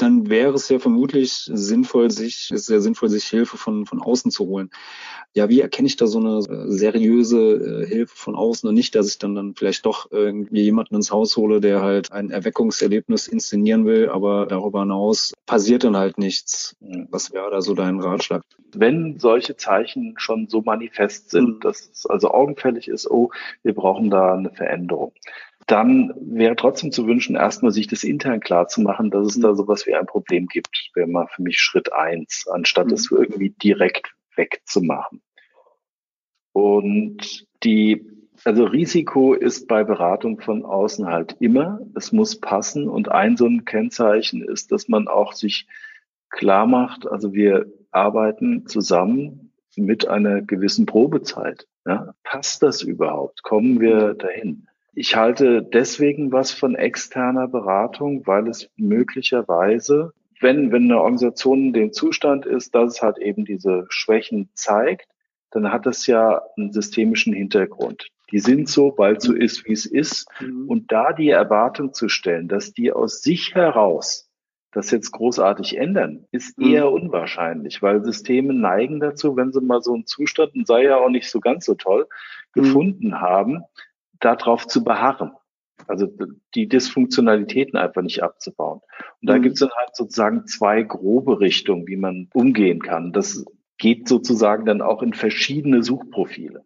dann 0.02 0.30
wäre 0.30 0.54
es 0.54 0.70
ja 0.70 0.80
vermutlich 0.80 1.50
sinnvoll, 1.52 2.12
sich, 2.12 2.52
ist 2.52 2.66
sehr 2.66 2.82
sinnvoll, 2.82 3.10
sich 3.10 3.26
Hilfe 3.26 3.58
von, 3.58 3.86
von 3.86 4.02
außen 4.02 4.32
zu 4.32 4.46
holen 4.46 4.70
ja, 5.34 5.48
wie 5.48 5.62
erkenne 5.62 5.88
ich 5.88 5.96
da 5.96 6.08
so 6.08 6.20
eine 6.20 6.40
äh, 6.40 6.72
seriöse 6.72 7.84
äh, 7.84 7.86
Hilfe 7.86 8.16
von 8.16 8.36
außen 8.36 8.68
und 8.68 8.76
nicht, 8.76 8.96
dass 8.96 9.10
ich 9.10 9.20
dann, 9.20 9.36
dann 9.36 9.54
vielleicht 9.56 9.86
doch 9.86 10.12
irgendwie 10.12 10.64
jemanden 10.64 10.96
ins 10.96 11.12
Haus 11.12 11.38
hole, 11.38 11.62
der 11.62 11.82
halt 11.82 12.12
ein 12.12 12.32
Erweckungserlebnis 12.32 13.28
inszenieren 13.28 13.86
will, 13.86 14.10
aber 14.10 14.48
darüber 14.48 14.82
hinaus 14.82 15.34
passiert 15.46 15.84
dann 15.84 15.96
halt 15.96 16.18
nichts. 16.18 16.76
Was 17.10 17.32
wäre 17.32 17.52
da 17.52 17.62
so 17.62 17.76
dein 17.76 18.00
Ratschlag? 18.00 18.42
Wenn 18.74 19.20
solche 19.20 19.56
Zeichen 19.56 20.16
schon 20.18 20.48
so 20.48 20.62
manifest 20.62 21.30
sind, 21.30 21.58
mhm. 21.58 21.60
dass 21.62 21.90
es 21.92 22.06
also 22.08 22.32
augenfällig 22.32 22.88
ist, 22.88 23.10
oh, 23.10 23.32
wir 23.64 23.74
brauchen 23.74 24.10
da 24.10 24.34
eine 24.34 24.50
Veränderung 24.50 25.14
dann 25.70 26.14
wäre 26.20 26.56
trotzdem 26.56 26.92
zu 26.92 27.06
wünschen, 27.06 27.36
erstmal 27.36 27.72
sich 27.72 27.88
das 27.88 28.04
intern 28.04 28.40
klar 28.40 28.68
zu 28.68 28.82
machen, 28.82 29.12
dass 29.12 29.28
es 29.28 29.38
mhm. 29.38 29.42
da 29.44 29.56
sowas 29.56 29.86
wie 29.86 29.94
ein 29.94 30.08
Problem 30.08 30.48
gibt. 30.48 30.90
Wäre 30.96 31.08
mal 31.08 31.28
für 31.28 31.44
mich 31.44 31.60
Schritt 31.60 31.94
eins, 31.94 32.48
anstatt 32.52 32.88
mhm. 32.88 32.94
es 32.94 33.12
irgendwie 33.12 33.52
direkt 33.52 34.16
wegzumachen. 34.36 35.22
Und 36.54 37.46
die, 37.64 38.04
also 38.46 38.64
Risiko 38.64 39.34
ist 39.34 39.68
bei 39.68 39.84
Beratung 39.84 40.42
von 40.42 40.66
außen 40.66 41.06
halt 41.06 41.36
immer. 41.40 41.80
Es 41.96 42.12
muss 42.12 42.40
passen. 42.40 42.88
Und 42.90 43.12
ein 43.12 43.38
so 43.38 43.46
ein 43.46 43.64
Kennzeichen 43.64 44.42
ist, 44.42 44.72
dass 44.72 44.88
man 44.88 45.08
auch 45.08 45.34
sich 45.34 45.68
klar 46.30 46.66
macht, 46.66 47.08
also 47.08 47.34
wir 47.34 47.72
arbeiten 47.92 48.66
zusammen 48.66 49.54
mit 49.76 50.08
einer 50.08 50.42
gewissen 50.42 50.88
Probezeit. 50.88 51.68
Ja? 51.86 52.16
Passt 52.24 52.64
das 52.64 52.82
überhaupt? 52.82 53.44
Kommen 53.44 53.80
wir 53.80 54.16
dahin? 54.16 54.69
Ich 54.94 55.16
halte 55.16 55.64
deswegen 55.64 56.32
was 56.32 56.52
von 56.52 56.76
externer 56.76 57.48
Beratung, 57.48 58.26
weil 58.26 58.48
es 58.48 58.70
möglicherweise 58.76 60.14
wenn, 60.40 60.72
wenn 60.72 60.84
eine 60.84 61.02
Organisation 61.02 61.74
den 61.74 61.94
Zustand 61.94 62.46
ist, 62.46 62.74
dass 62.76 62.96
es 62.96 63.02
halt 63.02 63.18
eben 63.18 63.46
diese 63.46 63.86
Schwächen 63.90 64.50
zeigt, 64.54 65.08
dann 65.52 65.72
hat 65.72 65.86
das 65.86 66.08
ja 66.08 66.42
einen 66.58 66.72
systemischen 66.72 67.34
Hintergrund. 67.34 68.08
Die 68.32 68.40
sind 68.40 68.70
so, 68.70 68.94
weil 68.98 69.16
es 69.16 69.24
so 69.24 69.34
ist, 69.34 69.66
wie 69.66 69.74
es 69.74 69.86
ist. 69.86 70.28
Mhm. 70.40 70.70
Und 70.70 70.92
da 70.92 71.14
die 71.14 71.30
Erwartung 71.30 71.94
zu 71.94 72.10
stellen, 72.10 72.48
dass 72.48 72.74
die 72.74 72.92
aus 72.92 73.22
sich 73.22 73.56
heraus 73.56 74.28
das 74.72 74.92
jetzt 74.92 75.12
großartig 75.12 75.78
ändern, 75.78 76.28
ist 76.32 76.60
mhm. 76.60 76.68
eher 76.68 76.92
unwahrscheinlich, 76.92 77.82
weil 77.82 78.06
Systeme 78.06 78.54
neigen 78.54 79.00
dazu, 79.00 79.36
wenn 79.36 79.52
sie 79.52 79.62
mal 79.62 79.82
so 79.82 79.96
einen 79.96 80.06
Zustand, 80.06 80.54
und 80.54 80.68
sei 80.68 80.84
ja 80.84 80.98
auch 80.98 81.10
nicht 81.10 81.28
so 81.28 81.40
ganz 81.40 81.66
so 81.66 81.74
toll, 81.74 82.08
mhm. 82.54 82.62
gefunden 82.62 83.20
haben, 83.20 83.64
darauf 84.20 84.68
zu 84.68 84.84
beharren. 84.84 85.32
Also 85.88 86.08
die 86.54 86.68
Dysfunktionalitäten 86.68 87.78
einfach 87.78 88.02
nicht 88.02 88.22
abzubauen. 88.22 88.82
Und 89.22 89.30
da 89.30 89.38
mhm. 89.38 89.44
gibt 89.44 89.54
es 89.54 89.60
dann 89.62 89.72
halt 89.76 89.96
sozusagen 89.96 90.46
zwei 90.46 90.84
grobe 90.84 91.40
Richtungen, 91.40 91.88
wie 91.88 91.96
man 91.96 92.30
umgehen 92.34 92.82
kann. 92.82 93.12
Das 93.12 93.46
geht 93.78 94.08
sozusagen 94.08 94.66
dann 94.66 94.82
auch 94.82 95.02
in 95.02 95.14
verschiedene 95.14 95.84
Suchprofile. 95.84 96.66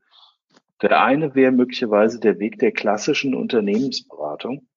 Der 0.81 1.01
eine 1.01 1.35
wäre 1.35 1.51
möglicherweise 1.51 2.19
der 2.19 2.39
Weg 2.39 2.59
der 2.59 2.71
klassischen 2.71 3.35
Unternehmensberatung. 3.35 4.67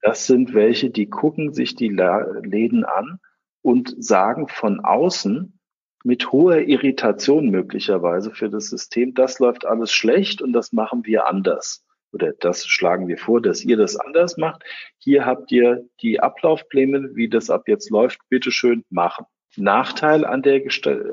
Das 0.00 0.26
sind 0.26 0.54
welche, 0.54 0.90
die 0.90 1.08
gucken 1.08 1.52
sich 1.52 1.74
die 1.74 1.88
Läden 1.88 2.84
an 2.84 3.20
und 3.62 3.94
sagen 4.02 4.48
von 4.48 4.80
außen 4.80 5.60
mit 6.04 6.32
hoher 6.32 6.60
Irritation 6.60 7.50
möglicherweise 7.50 8.30
für 8.30 8.48
das 8.48 8.66
System, 8.70 9.14
das 9.14 9.40
läuft 9.40 9.66
alles 9.66 9.92
schlecht 9.92 10.40
und 10.40 10.52
das 10.52 10.72
machen 10.72 11.04
wir 11.04 11.26
anders 11.26 11.84
oder 12.12 12.32
das 12.32 12.66
schlagen 12.66 13.08
wir 13.08 13.18
vor, 13.18 13.40
dass 13.40 13.64
ihr 13.64 13.76
das 13.76 13.96
anders 13.96 14.36
macht. 14.36 14.62
Hier 14.98 15.26
habt 15.26 15.52
ihr 15.52 15.88
die 16.00 16.20
Ablaufpläne, 16.20 17.14
wie 17.14 17.28
das 17.28 17.50
ab 17.50 17.68
jetzt 17.68 17.90
läuft, 17.90 18.20
bitteschön 18.28 18.84
machen. 18.90 19.26
Nachteil 19.56 20.24
an 20.24 20.42
der, 20.42 20.62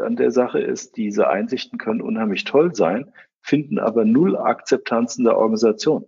an 0.03 0.15
der 0.15 0.31
Sache 0.31 0.59
ist, 0.59 0.97
diese 0.97 1.29
Einsichten 1.29 1.77
können 1.77 2.01
unheimlich 2.01 2.43
toll 2.43 2.75
sein, 2.75 3.11
finden 3.41 3.79
aber 3.79 4.05
null 4.05 4.37
Akzeptanz 4.37 5.17
in 5.17 5.23
der 5.23 5.37
Organisation. 5.37 6.07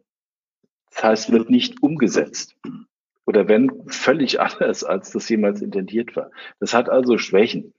Das 0.91 1.03
heißt, 1.03 1.31
wird 1.31 1.49
nicht 1.49 1.81
umgesetzt. 1.81 2.55
Oder 3.25 3.47
wenn 3.47 3.87
völlig 3.87 4.39
anders, 4.41 4.83
als 4.83 5.11
das 5.11 5.29
jemals 5.29 5.61
intendiert 5.61 6.15
war. 6.15 6.31
Das 6.59 6.73
hat 6.73 6.89
also 6.89 7.17
Schwächen. 7.17 7.73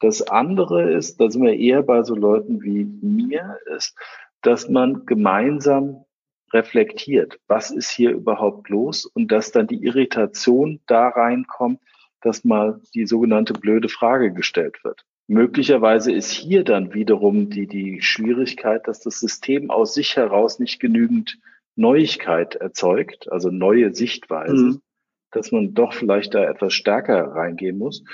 Das 0.00 0.22
andere 0.22 0.92
ist, 0.92 1.20
da 1.20 1.30
sind 1.30 1.44
wir 1.44 1.56
eher 1.56 1.82
bei 1.82 2.02
so 2.02 2.14
Leuten 2.14 2.62
wie 2.62 2.84
mir, 2.84 3.58
ist, 3.76 3.96
dass 4.42 4.68
man 4.68 5.06
gemeinsam 5.06 6.04
reflektiert, 6.52 7.38
was 7.46 7.70
ist 7.70 7.90
hier 7.90 8.10
überhaupt 8.10 8.68
los 8.68 9.06
und 9.06 9.32
dass 9.32 9.52
dann 9.52 9.66
die 9.66 9.82
Irritation 9.84 10.80
da 10.86 11.08
reinkommt, 11.08 11.80
dass 12.20 12.44
mal 12.44 12.80
die 12.94 13.06
sogenannte 13.06 13.52
blöde 13.52 13.88
Frage 13.88 14.32
gestellt 14.32 14.84
wird. 14.84 15.04
Möglicherweise 15.28 16.12
ist 16.12 16.30
hier 16.30 16.64
dann 16.64 16.94
wiederum 16.94 17.48
die, 17.48 17.66
die 17.66 18.02
Schwierigkeit, 18.02 18.86
dass 18.86 19.00
das 19.00 19.18
System 19.18 19.70
aus 19.70 19.94
sich 19.94 20.16
heraus 20.16 20.58
nicht 20.58 20.80
genügend 20.80 21.38
Neuigkeit 21.74 22.56
erzeugt, 22.56 23.30
also 23.30 23.50
neue 23.50 23.94
Sichtweise, 23.94 24.54
mhm. 24.54 24.82
dass 25.30 25.52
man 25.52 25.74
doch 25.74 25.94
vielleicht 25.94 26.34
da 26.34 26.44
etwas 26.44 26.74
stärker 26.74 27.28
reingehen 27.28 27.78
muss. 27.78 28.04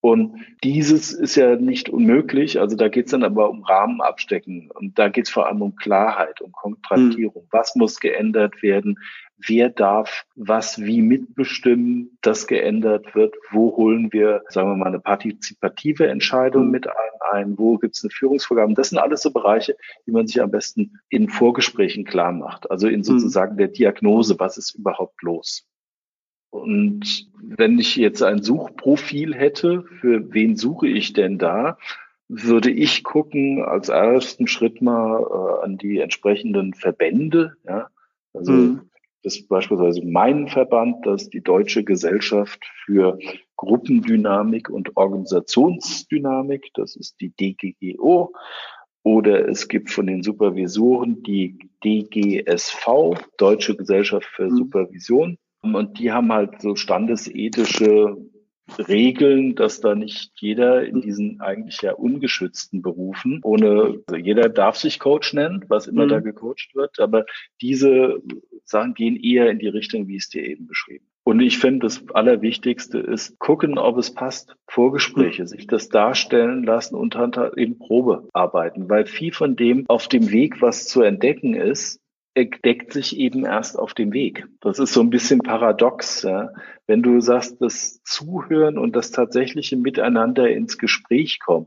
Und 0.00 0.36
dieses 0.62 1.12
ist 1.12 1.34
ja 1.34 1.56
nicht 1.56 1.88
unmöglich. 1.88 2.60
Also 2.60 2.76
da 2.76 2.88
geht 2.88 3.06
es 3.06 3.10
dann 3.10 3.24
aber 3.24 3.50
um 3.50 3.64
Rahmen 3.64 4.00
abstecken. 4.00 4.70
Und 4.72 4.98
da 4.98 5.08
geht 5.08 5.26
es 5.26 5.32
vor 5.32 5.46
allem 5.46 5.60
um 5.60 5.74
Klarheit, 5.74 6.40
um 6.40 6.52
Kontraktierung. 6.52 7.42
Mhm. 7.42 7.48
Was 7.50 7.74
muss 7.74 7.98
geändert 7.98 8.62
werden? 8.62 8.98
wer 9.46 9.68
darf 9.68 10.24
was 10.34 10.78
wie 10.78 11.00
mitbestimmen, 11.00 12.18
das 12.22 12.46
geändert 12.46 13.14
wird, 13.14 13.34
wo 13.50 13.76
holen 13.76 14.12
wir, 14.12 14.42
sagen 14.48 14.70
wir 14.70 14.76
mal, 14.76 14.86
eine 14.86 15.00
partizipative 15.00 16.08
Entscheidung 16.08 16.70
mit 16.70 16.86
ein, 17.32 17.58
wo 17.58 17.76
gibt 17.78 17.96
es 17.96 18.02
eine 18.02 18.10
Führungsvorgabe. 18.10 18.74
Das 18.74 18.90
sind 18.90 18.98
alles 18.98 19.22
so 19.22 19.30
Bereiche, 19.30 19.76
die 20.06 20.12
man 20.12 20.26
sich 20.26 20.40
am 20.42 20.50
besten 20.50 20.98
in 21.08 21.28
Vorgesprächen 21.28 22.04
klar 22.04 22.32
macht. 22.32 22.70
Also 22.70 22.88
in 22.88 23.00
mhm. 23.00 23.04
sozusagen 23.04 23.56
der 23.56 23.68
Diagnose, 23.68 24.38
was 24.38 24.58
ist 24.58 24.74
überhaupt 24.74 25.22
los. 25.22 25.67
Und 26.50 27.28
wenn 27.40 27.78
ich 27.78 27.96
jetzt 27.96 28.22
ein 28.22 28.42
Suchprofil 28.42 29.34
hätte, 29.34 29.84
für 30.00 30.32
wen 30.32 30.56
suche 30.56 30.88
ich 30.88 31.12
denn 31.12 31.38
da, 31.38 31.78
würde 32.28 32.70
ich 32.70 33.04
gucken 33.04 33.62
als 33.62 33.88
ersten 33.88 34.46
Schritt 34.46 34.82
mal 34.82 35.22
äh, 35.22 35.64
an 35.64 35.78
die 35.78 35.98
entsprechenden 35.98 36.74
Verbände. 36.74 37.56
Ja? 37.66 37.88
Also 38.34 38.52
mhm. 38.52 38.80
das 39.22 39.36
ist 39.36 39.48
beispielsweise 39.48 40.04
mein 40.04 40.48
Verband, 40.48 41.06
das 41.06 41.22
ist 41.22 41.34
die 41.34 41.42
Deutsche 41.42 41.84
Gesellschaft 41.84 42.64
für 42.84 43.18
Gruppendynamik 43.56 44.68
und 44.68 44.96
Organisationsdynamik, 44.96 46.70
das 46.74 46.96
ist 46.96 47.20
die 47.20 47.30
DGGO. 47.30 48.32
Oder 49.04 49.48
es 49.48 49.68
gibt 49.68 49.90
von 49.90 50.06
den 50.06 50.22
Supervisoren 50.22 51.22
die 51.22 51.58
DGSV, 51.82 53.14
Deutsche 53.38 53.74
Gesellschaft 53.74 54.26
für 54.26 54.50
mhm. 54.50 54.56
Supervision. 54.56 55.38
Und 55.62 55.98
die 55.98 56.12
haben 56.12 56.32
halt 56.32 56.60
so 56.60 56.76
standesethische 56.76 58.16
Regeln, 58.76 59.54
dass 59.54 59.80
da 59.80 59.94
nicht 59.94 60.32
jeder 60.36 60.84
in 60.84 61.00
diesen 61.00 61.40
eigentlich 61.40 61.80
ja 61.80 61.94
ungeschützten 61.94 62.82
Berufen 62.82 63.40
ohne, 63.42 64.02
also 64.06 64.16
jeder 64.16 64.48
darf 64.48 64.76
sich 64.76 64.98
Coach 64.98 65.32
nennen, 65.32 65.64
was 65.68 65.86
immer 65.86 66.04
mhm. 66.04 66.10
da 66.10 66.20
gecoacht 66.20 66.74
wird, 66.74 67.00
aber 67.00 67.24
diese 67.62 68.20
Sachen 68.64 68.94
gehen 68.94 69.16
eher 69.16 69.50
in 69.50 69.58
die 69.58 69.68
Richtung, 69.68 70.06
wie 70.08 70.16
es 70.16 70.28
dir 70.28 70.44
eben 70.44 70.66
beschrieben. 70.66 71.06
Und 71.24 71.40
ich 71.40 71.58
finde, 71.58 71.86
das 71.86 72.02
Allerwichtigste 72.14 72.98
ist, 72.98 73.38
gucken, 73.38 73.76
ob 73.76 73.98
es 73.98 74.14
passt. 74.14 74.56
Vorgespräche, 74.66 75.42
mhm. 75.42 75.46
sich 75.46 75.66
das 75.66 75.88
darstellen 75.88 76.62
lassen 76.62 76.94
und 76.94 77.16
halt 77.16 77.38
eben 77.56 77.78
Probe 77.78 78.28
arbeiten, 78.32 78.88
weil 78.88 79.06
viel 79.06 79.32
von 79.32 79.56
dem 79.56 79.84
auf 79.88 80.08
dem 80.08 80.30
Weg, 80.30 80.62
was 80.62 80.86
zu 80.86 81.02
entdecken 81.02 81.54
ist, 81.54 82.00
deckt 82.36 82.92
sich 82.92 83.16
eben 83.16 83.44
erst 83.44 83.78
auf 83.78 83.94
dem 83.94 84.12
Weg. 84.12 84.46
Das 84.60 84.78
ist 84.78 84.92
so 84.92 85.00
ein 85.00 85.10
bisschen 85.10 85.40
paradox. 85.40 86.22
Ja? 86.22 86.52
Wenn 86.86 87.02
du 87.02 87.20
sagst, 87.20 87.60
das 87.60 88.02
Zuhören 88.02 88.78
und 88.78 88.94
das 88.94 89.10
tatsächliche 89.10 89.76
Miteinander 89.76 90.48
ins 90.48 90.78
Gespräch 90.78 91.40
kommen 91.40 91.66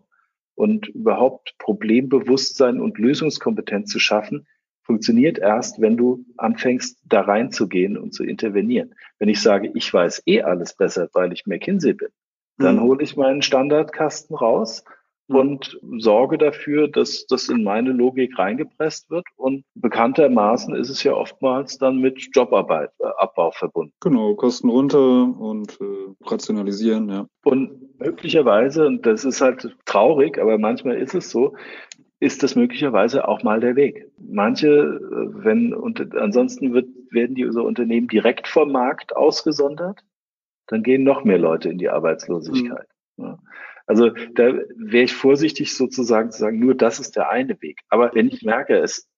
und 0.56 0.88
überhaupt 0.88 1.56
Problembewusstsein 1.58 2.80
und 2.80 2.97
Lösungskompetenz 2.97 3.91
zu 3.91 4.00
schaffen, 4.00 4.47
funktioniert 4.84 5.39
erst, 5.39 5.80
wenn 5.80 5.97
du 5.97 6.26
anfängst, 6.38 7.00
da 7.06 7.21
reinzugehen 7.21 7.97
und 7.97 8.13
zu 8.13 8.24
intervenieren. 8.24 8.95
Wenn 9.19 9.30
ich 9.30 9.41
sage, 9.41 9.71
ich 9.74 9.93
weiß 9.93 10.24
eh 10.26 10.41
alles 10.41 10.76
besser, 10.76 11.10
weil 11.13 11.34
ich 11.34 11.45
McKinsey 11.45 11.93
bin, 11.93 12.10
dann 12.58 12.78
mhm. 12.78 12.82
hole 12.82 13.04
ich 13.04 13.15
meinen 13.15 13.41
Standardkasten 13.41 14.36
raus 14.36 14.84
und 15.36 15.80
sorge 15.98 16.38
dafür, 16.38 16.88
dass 16.88 17.26
das 17.28 17.50
in 17.50 17.63
meine 17.63 17.91
Logik 17.91 18.38
reingepresst 18.38 19.10
wird. 19.10 19.26
Und 19.36 19.63
bekanntermaßen 19.76 20.76
ist 20.76 20.89
es 20.89 21.04
ja 21.04 21.13
oftmals 21.13 21.78
dann 21.78 22.00
mit 22.00 22.30
Jobarbeit, 22.34 22.91
äh, 23.00 23.08
Abbau 23.17 23.52
verbunden. 23.52 23.94
Genau, 24.02 24.36
Kosten 24.36 24.70
runter 24.70 25.00
und 25.39 25.80
äh, 25.82 26.26
rationalisieren, 26.26 27.10
ja. 27.10 27.26
Und 27.44 28.00
möglicherweise, 28.00 28.86
und 28.86 29.06
das 29.06 29.26
ist 29.26 29.41
halt 29.41 29.76
traurig, 29.86 30.39
aber 30.39 30.58
manchmal 30.58 30.98
ist 30.98 31.15
es 31.15 31.30
so, 31.30 31.56
ist 32.20 32.44
das 32.44 32.56
möglicherweise 32.56 33.28
auch 33.28 33.41
mal 33.44 33.60
der 33.60 33.76
Weg. 33.76 34.12
Manche, 34.17 34.67
äh, 34.67 35.44
wenn, 35.44 35.74
und 35.74 36.15
ansonsten 36.15 36.74
wird, 36.74 36.88
werden 37.10 37.36
die 37.36 37.48
so 37.52 37.63
Unternehmen 37.63 38.08
direkt 38.08 38.48
vom 38.48 38.72
Markt 38.72 39.15
ausgesondert, 39.15 40.00
dann 40.67 40.84
gehen 40.84 41.04
noch 41.04 41.24
mehr 41.24 41.39
Leute 41.39 41.70
in 41.70 41.78
die 41.78 41.89
Arbeitslosigkeit. 41.89 42.88
Mhm. 43.17 43.26
Ja. 43.26 43.39
Also 43.91 44.10
da 44.36 44.54
wäre 44.77 45.04
ich 45.04 45.12
vorsichtig 45.13 45.75
sozusagen 45.75 46.32
zu 46.32 46.39
sagen, 46.39 46.60
nur 46.60 46.75
das 46.75 47.01
ist 47.01 47.17
der 47.17 47.30
eine 47.30 47.62
Weg. 47.62 47.82
Aber 47.89 48.12
wenn 48.13 48.30
ich 48.30 48.41
merke, 48.41 48.77
es, 48.77 49.10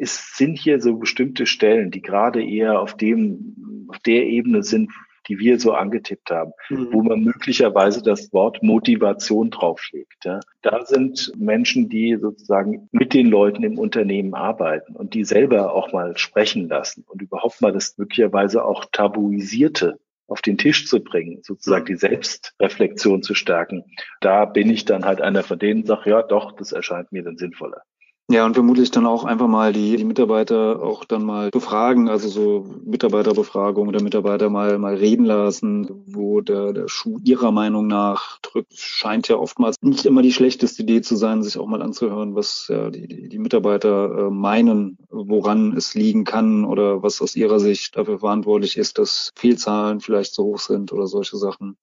es 0.00 0.38
sind 0.38 0.58
hier 0.58 0.80
so 0.80 0.96
bestimmte 0.96 1.44
Stellen, 1.44 1.90
die 1.90 2.00
gerade 2.00 2.42
eher 2.42 2.80
auf 2.80 2.96
dem, 2.96 3.86
auf 3.88 3.98
der 3.98 4.24
Ebene 4.24 4.62
sind, 4.62 4.90
die 5.28 5.38
wir 5.38 5.60
so 5.60 5.74
angetippt 5.74 6.30
haben, 6.30 6.52
mhm. 6.70 6.88
wo 6.92 7.02
man 7.02 7.22
möglicherweise 7.22 8.02
das 8.02 8.32
Wort 8.32 8.62
Motivation 8.62 9.50
drauflegt. 9.50 10.24
Ja. 10.24 10.40
Da 10.62 10.86
sind 10.86 11.30
Menschen, 11.36 11.90
die 11.90 12.16
sozusagen 12.18 12.88
mit 12.90 13.12
den 13.12 13.26
Leuten 13.26 13.62
im 13.64 13.78
Unternehmen 13.78 14.32
arbeiten 14.32 14.96
und 14.96 15.12
die 15.12 15.24
selber 15.24 15.74
auch 15.74 15.92
mal 15.92 16.16
sprechen 16.16 16.70
lassen 16.70 17.04
und 17.06 17.20
überhaupt 17.20 17.60
mal 17.60 17.72
das 17.72 17.98
möglicherweise 17.98 18.64
auch 18.64 18.86
tabuisierte 18.90 19.98
auf 20.26 20.40
den 20.40 20.58
Tisch 20.58 20.86
zu 20.86 21.02
bringen, 21.02 21.40
sozusagen 21.42 21.84
die 21.84 21.96
Selbstreflexion 21.96 23.22
zu 23.22 23.34
stärken. 23.34 23.84
Da 24.20 24.44
bin 24.44 24.70
ich 24.70 24.84
dann 24.84 25.04
halt 25.04 25.20
einer 25.20 25.42
von 25.42 25.58
denen, 25.58 25.84
sage, 25.84 26.10
ja 26.10 26.22
doch, 26.22 26.52
das 26.52 26.72
erscheint 26.72 27.12
mir 27.12 27.22
dann 27.22 27.36
sinnvoller. 27.36 27.82
Ja, 28.30 28.46
und 28.46 28.54
vermutlich 28.54 28.90
dann 28.90 29.04
auch 29.04 29.24
einfach 29.24 29.48
mal 29.48 29.72
die, 29.74 29.96
die 29.96 30.04
Mitarbeiter 30.04 30.82
auch 30.82 31.04
dann 31.04 31.22
mal 31.24 31.50
befragen, 31.50 32.08
also 32.08 32.28
so 32.28 32.66
Mitarbeiterbefragung 32.84 33.88
oder 33.88 34.02
Mitarbeiter 34.02 34.48
mal, 34.48 34.78
mal 34.78 34.94
reden 34.94 35.26
lassen, 35.26 35.86
wo 36.06 36.40
der, 36.40 36.72
der 36.72 36.88
Schuh 36.88 37.18
ihrer 37.24 37.52
Meinung 37.52 37.88
nach 37.88 38.38
drückt, 38.40 38.72
scheint 38.74 39.28
ja 39.28 39.36
oftmals 39.36 39.76
nicht 39.82 40.06
immer 40.06 40.22
die 40.22 40.32
schlechteste 40.32 40.82
Idee 40.82 41.02
zu 41.02 41.16
sein, 41.16 41.42
sich 41.42 41.58
auch 41.58 41.66
mal 41.66 41.82
anzuhören, 41.82 42.34
was 42.34 42.68
ja, 42.70 42.88
die, 42.90 43.06
die, 43.06 43.28
die 43.28 43.38
Mitarbeiter 43.38 44.28
äh, 44.28 44.30
meinen, 44.30 44.96
woran 45.10 45.76
es 45.76 45.94
liegen 45.94 46.24
kann 46.24 46.64
oder 46.64 47.02
was 47.02 47.20
aus 47.20 47.36
ihrer 47.36 47.60
Sicht 47.60 47.96
dafür 47.96 48.20
verantwortlich 48.20 48.78
ist, 48.78 48.98
dass 48.98 49.32
Fehlzahlen 49.36 50.00
vielleicht 50.00 50.32
so 50.32 50.44
hoch 50.44 50.58
sind 50.58 50.90
oder 50.92 51.06
solche 51.06 51.36
Sachen. 51.36 51.76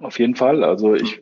Auf 0.00 0.18
jeden 0.18 0.34
Fall. 0.34 0.64
Also 0.64 0.94
ich, 0.94 1.20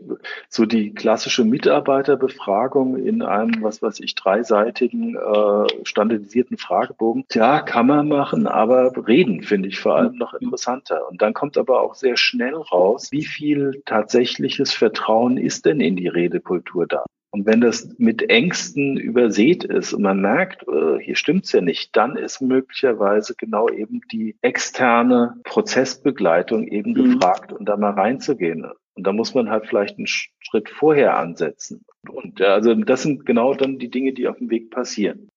so 0.49 0.65
die 0.65 0.95
klassische 0.95 1.45
Mitarbeiterbefragung 1.45 2.97
in 2.97 3.23
einem, 3.23 3.63
was 3.63 3.83
weiß 3.83 3.99
ich, 4.01 4.15
dreiseitigen, 4.15 5.17
äh, 5.17 5.85
standardisierten 5.85 6.59
Fragebogen. 6.59 7.25
Ja, 7.33 7.61
kann 7.61 7.89
man 7.89 8.07
machen, 8.07 8.47
aber 8.47 8.93
reden 9.09 9.43
finde 9.43 9.69
ich 9.69 9.81
vor 9.81 9.97
allem 9.97 10.17
noch 10.17 10.33
interessanter. 10.35 11.09
Und 11.09 11.21
dann 11.23 11.35
kommt 11.35 11.59
aber 11.59 11.81
auch 11.83 11.97
sehr 11.97 12.17
schnell 12.17 12.55
raus, 12.55 13.09
wie 13.11 13.25
viel 13.25 13.83
tatsächliches 13.85 14.73
Vertrauen 14.73 15.39
ist 15.39 15.67
denn 15.67 15.81
in 15.81 15.97
die 15.97 16.09
Redekultur 16.09 16.87
da? 16.87 17.05
Und 17.39 17.47
wenn 17.47 17.61
das 17.61 17.95
mit 17.99 18.31
Ängsten 18.31 18.97
übersät 18.97 19.63
ist 19.63 19.93
und 19.93 20.03
man 20.03 20.21
merkt, 20.21 20.67
äh, 20.67 20.99
hier 21.01 21.15
stimmt's 21.15 21.53
ja 21.53 21.61
nicht, 21.61 21.97
dann 21.97 22.17
ist 22.17 22.41
möglicherweise 22.41 23.37
genau 23.37 23.69
eben 23.69 24.01
die 24.11 24.35
externe 24.43 25.37
Prozessbegleitung 25.45 26.67
eben 26.67 26.95
mhm. 26.95 27.13
gefragt 27.13 27.53
und 27.53 27.67
da 27.67 27.77
mal 27.77 27.93
reinzugehen. 27.93 28.67
Und 28.95 29.07
da 29.07 29.13
muss 29.13 29.35
man 29.35 29.51
halt 29.51 29.69
vielleicht 29.69 29.99
einen 29.99 30.09
Schritt 30.09 30.69
vorher 30.69 31.17
ansetzen. 31.17 31.85
Und 32.11 32.43
also 32.43 32.75
das 32.75 33.03
sind 33.03 33.25
genau 33.25 33.55
dann 33.55 33.79
die 33.79 33.91
Dinge, 33.91 34.13
die 34.15 34.27
auf 34.27 34.39
dem 34.39 34.51
Weg 34.51 34.73
passieren. 34.73 35.29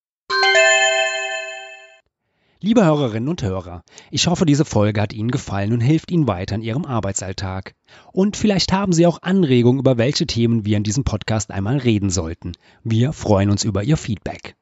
Liebe 2.63 2.85
Hörerinnen 2.85 3.27
und 3.27 3.41
Hörer, 3.41 3.83
ich 4.11 4.27
hoffe, 4.27 4.45
diese 4.45 4.65
Folge 4.65 5.01
hat 5.01 5.13
Ihnen 5.13 5.31
gefallen 5.31 5.73
und 5.73 5.81
hilft 5.81 6.11
Ihnen 6.11 6.27
weiter 6.27 6.53
in 6.53 6.61
Ihrem 6.61 6.85
Arbeitsalltag. 6.85 7.73
Und 8.13 8.37
vielleicht 8.37 8.71
haben 8.71 8.93
Sie 8.93 9.07
auch 9.07 9.23
Anregungen, 9.23 9.79
über 9.79 9.97
welche 9.97 10.27
Themen 10.27 10.63
wir 10.63 10.77
in 10.77 10.83
diesem 10.83 11.03
Podcast 11.03 11.49
einmal 11.49 11.79
reden 11.79 12.11
sollten. 12.11 12.51
Wir 12.83 13.13
freuen 13.13 13.49
uns 13.49 13.63
über 13.63 13.83
Ihr 13.83 13.97
Feedback. 13.97 14.55